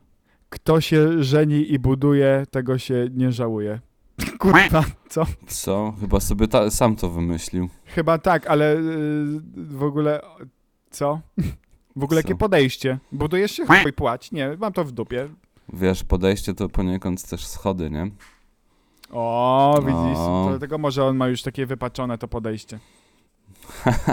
Kto 0.49 0.81
się 0.81 1.23
żeni 1.23 1.71
i 1.73 1.79
buduje, 1.79 2.45
tego 2.51 2.77
się 2.77 3.07
nie 3.15 3.31
żałuje. 3.31 3.79
Kurwa, 4.39 4.83
co? 5.09 5.25
Co? 5.47 5.93
Chyba 5.99 6.19
sobie 6.19 6.47
ta, 6.47 6.71
sam 6.71 6.95
to 6.95 7.09
wymyślił. 7.09 7.69
Chyba 7.85 8.17
tak, 8.17 8.47
ale 8.47 8.75
yy, 8.75 9.41
w 9.55 9.83
ogóle 9.83 10.21
co? 10.91 11.19
W 11.95 12.03
ogóle 12.03 12.21
Co? 12.21 12.27
jakie 12.27 12.37
podejście? 12.39 12.99
Budujesz 13.11 13.51
się 13.51 13.65
chuj 13.65 13.93
płać? 13.93 14.31
Nie, 14.31 14.57
mam 14.59 14.73
to 14.73 14.83
w 14.85 14.91
dupie. 14.91 15.29
Wiesz, 15.73 16.03
podejście 16.03 16.53
to 16.53 16.69
poniekąd 16.69 17.23
też 17.29 17.45
schody, 17.47 17.89
nie? 17.89 18.11
O, 19.11 19.79
widzisz, 19.85 20.17
O. 20.19 20.45
dlatego 20.49 20.77
może 20.77 21.05
on 21.05 21.17
ma 21.17 21.27
już 21.27 21.41
takie 21.41 21.65
wypaczone 21.65 22.17
to 22.17 22.27
podejście. 22.27 22.79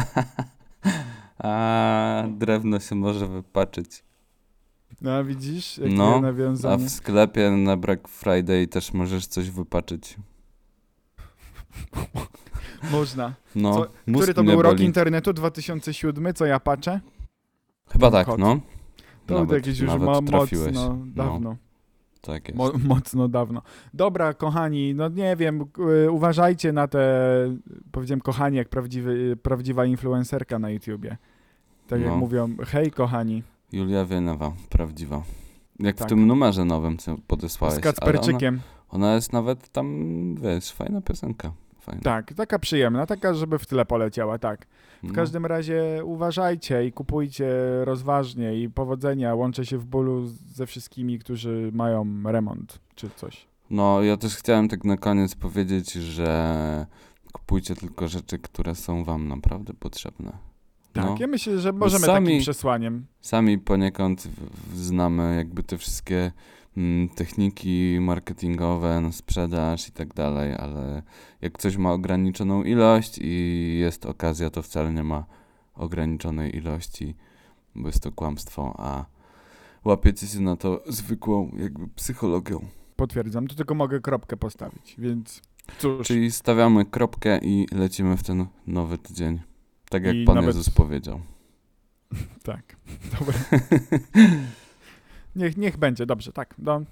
A 1.39 2.23
drewno 2.29 2.81
się 2.81 2.95
może 2.95 3.27
wypaczyć. 3.27 4.05
No, 5.01 5.25
widzisz, 5.25 5.79
jakie 5.79 5.95
No, 5.95 6.15
A 6.17 6.21
nawiązanie. 6.21 6.87
w 6.87 6.91
sklepie 6.91 7.51
na 7.51 7.77
Black 7.77 8.09
Friday 8.09 8.67
też 8.67 8.93
możesz 8.93 9.27
coś 9.27 9.51
wypaczyć. 9.51 10.17
Można. 12.93 13.35
No, 13.55 13.75
Co- 13.75 13.91
mózg 14.07 14.23
Który 14.23 14.35
to 14.35 14.43
mnie 14.43 14.53
był 14.53 14.63
rok 14.63 14.73
boli. 14.73 14.85
internetu? 14.85 15.33
2007, 15.33 16.35
co 16.35 16.47
ja 16.47 16.61
patrzę? 16.61 17.01
Chyba 17.93 18.11
tak, 18.11 18.27
Kot. 18.27 18.39
no. 18.39 18.61
To 19.27 19.35
Nawet- 19.35 19.53
jakieś 19.67 19.79
już 19.79 19.89
nawet 19.89 20.07
mo- 20.07 20.23
trafiłeś. 20.23 20.75
mocno 20.75 20.97
dawno. 21.07 21.57
Tak 22.21 22.49
jest. 22.49 22.59
Mo- 22.59 22.73
mocno 22.95 23.29
dawno. 23.29 23.63
Dobra, 23.95 24.35
kochani, 24.35 24.95
no 24.95 25.09
nie 25.09 25.37
wiem, 25.37 25.65
y, 26.05 26.11
uważajcie 26.11 26.73
na 26.73 26.89
te, 26.89 27.01
powiedziałem 27.93 28.21
kochani, 28.21 28.57
jak 28.57 28.69
prawdziwy, 28.69 29.37
prawdziwa 29.43 29.85
influencerka 29.85 30.59
na 30.59 30.71
YouTubie. 30.71 31.17
Tak 31.89 32.01
jak 32.01 32.11
No. 32.11 32.17
mówią, 32.17 32.57
hej 32.67 32.91
kochani, 32.91 33.43
Julia 33.73 34.05
Wieniawa, 34.05 34.53
prawdziwa. 34.69 35.23
Jak 35.79 35.97
Tak. 35.97 36.07
w 36.07 36.09
tym 36.09 36.27
numerze 36.27 36.65
nowym, 36.65 36.99
co 36.99 37.17
podesłałeś. 37.27 37.77
z 37.77 37.81
Kacperczykiem. 37.81 38.55
Ona, 38.89 39.07
ona 39.07 39.15
jest 39.15 39.33
nawet 39.33 39.69
tam, 39.69 40.35
wiesz, 40.43 40.73
fajna 40.73 41.01
piosenka. 41.01 41.53
Fajna. 41.81 42.03
Tak, 42.03 42.33
taka 42.35 42.59
przyjemna, 42.59 43.07
taka, 43.07 43.35
żeby 43.35 43.59
w 43.59 43.67
tyle 43.67 43.85
poleciała, 43.85 44.39
tak. 44.39 44.67
W 45.03 45.09
No. 45.09 45.15
każdym 45.15 45.47
razie 45.47 46.01
uważajcie 46.05 46.87
i 46.87 46.93
kupujcie 46.93 47.51
rozważnie 47.85 48.61
i 48.63 48.69
powodzenia. 48.71 49.35
Łączę 49.35 49.67
się 49.67 49.79
w 49.79 49.85
bólu 49.87 50.27
ze 50.55 50.67
wszystkimi, 50.67 51.19
którzy 51.19 51.71
mają 51.75 52.23
remont 52.25 52.79
czy 52.95 53.11
coś. 53.17 53.47
No, 53.71 54.03
ja 54.03 54.17
też 54.17 54.37
chciałem 54.37 54.69
tak 54.69 54.85
na 54.85 54.97
koniec 54.97 55.35
powiedzieć, 55.35 55.93
że 55.93 56.87
kupujcie 57.33 57.75
tylko 57.75 58.09
rzeczy, 58.09 58.39
które 58.39 58.75
są 58.75 59.05
wam 59.05 59.29
naprawdę 59.29 59.75
potrzebne. 59.75 60.33
Tak, 60.93 61.05
No. 61.05 61.17
ja 61.21 61.27
myślę, 61.27 61.59
że 61.59 61.73
możemy 61.73 62.07
sami- 62.07 62.27
takim 62.27 62.41
przesłaniem. 62.41 63.07
Sami 63.21 63.59
poniekąd 63.59 64.23
w- 64.23 64.73
w- 64.75 64.79
znamy 64.79 65.37
jakby 65.37 65.63
te 65.63 65.79
wszystkie 65.79 66.33
techniki 67.15 67.99
marketingowe, 68.01 69.01
no, 69.01 69.13
sprzedaż 69.13 69.89
i 69.89 69.93
tak 69.93 70.15
dalej, 70.15 70.55
ale 70.59 71.03
jak 71.41 71.59
coś 71.59 71.77
ma 71.77 71.93
ograniczoną 71.93 72.63
ilość 72.63 73.19
i 73.23 73.77
jest 73.81 74.07
okazja, 74.07 74.51
to 74.51 74.63
wcale 74.63 74.93
nie 74.93 75.03
ma 75.05 75.25
ograniczonej 75.75 76.57
ilości, 76.57 77.17
bo 77.75 77.89
jest 77.89 78.03
to 78.03 78.13
kłamstwo, 78.13 78.75
a 78.79 79.05
łapiecie 79.85 80.27
się 80.27 80.41
na 80.41 80.57
to 80.57 80.83
zwykłą 80.89 81.51
jakby 81.57 81.89
psychologią. 81.89 82.67
Potwierdzam, 82.97 83.47
tu 83.47 83.55
tylko 83.55 83.75
mogę 83.75 84.01
kropkę 84.01 84.37
postawić, 84.37 84.95
więc 84.99 85.43
cóż. 85.79 86.07
Czyli 86.07 86.31
stawiamy 86.31 86.85
kropkę 86.85 87.39
i 87.43 87.67
lecimy 87.73 88.17
w 88.17 88.23
ten 88.23 88.47
nowy 88.67 88.99
tydzień. 88.99 89.41
Tak 89.91 90.05
jak 90.05 90.17
I 90.17 90.25
Pan 90.25 90.35
nawet- 90.35 90.49
Jezus 90.57 90.71
powiedział. 90.71 91.21
Tak, 92.43 92.77
dobra. 93.19 93.35
Niech, 95.37 95.57
niech 95.57 95.77
będzie, 95.77 96.07
dobrze, 96.07 96.33
tak. 96.33 96.55
Do... 96.59 96.83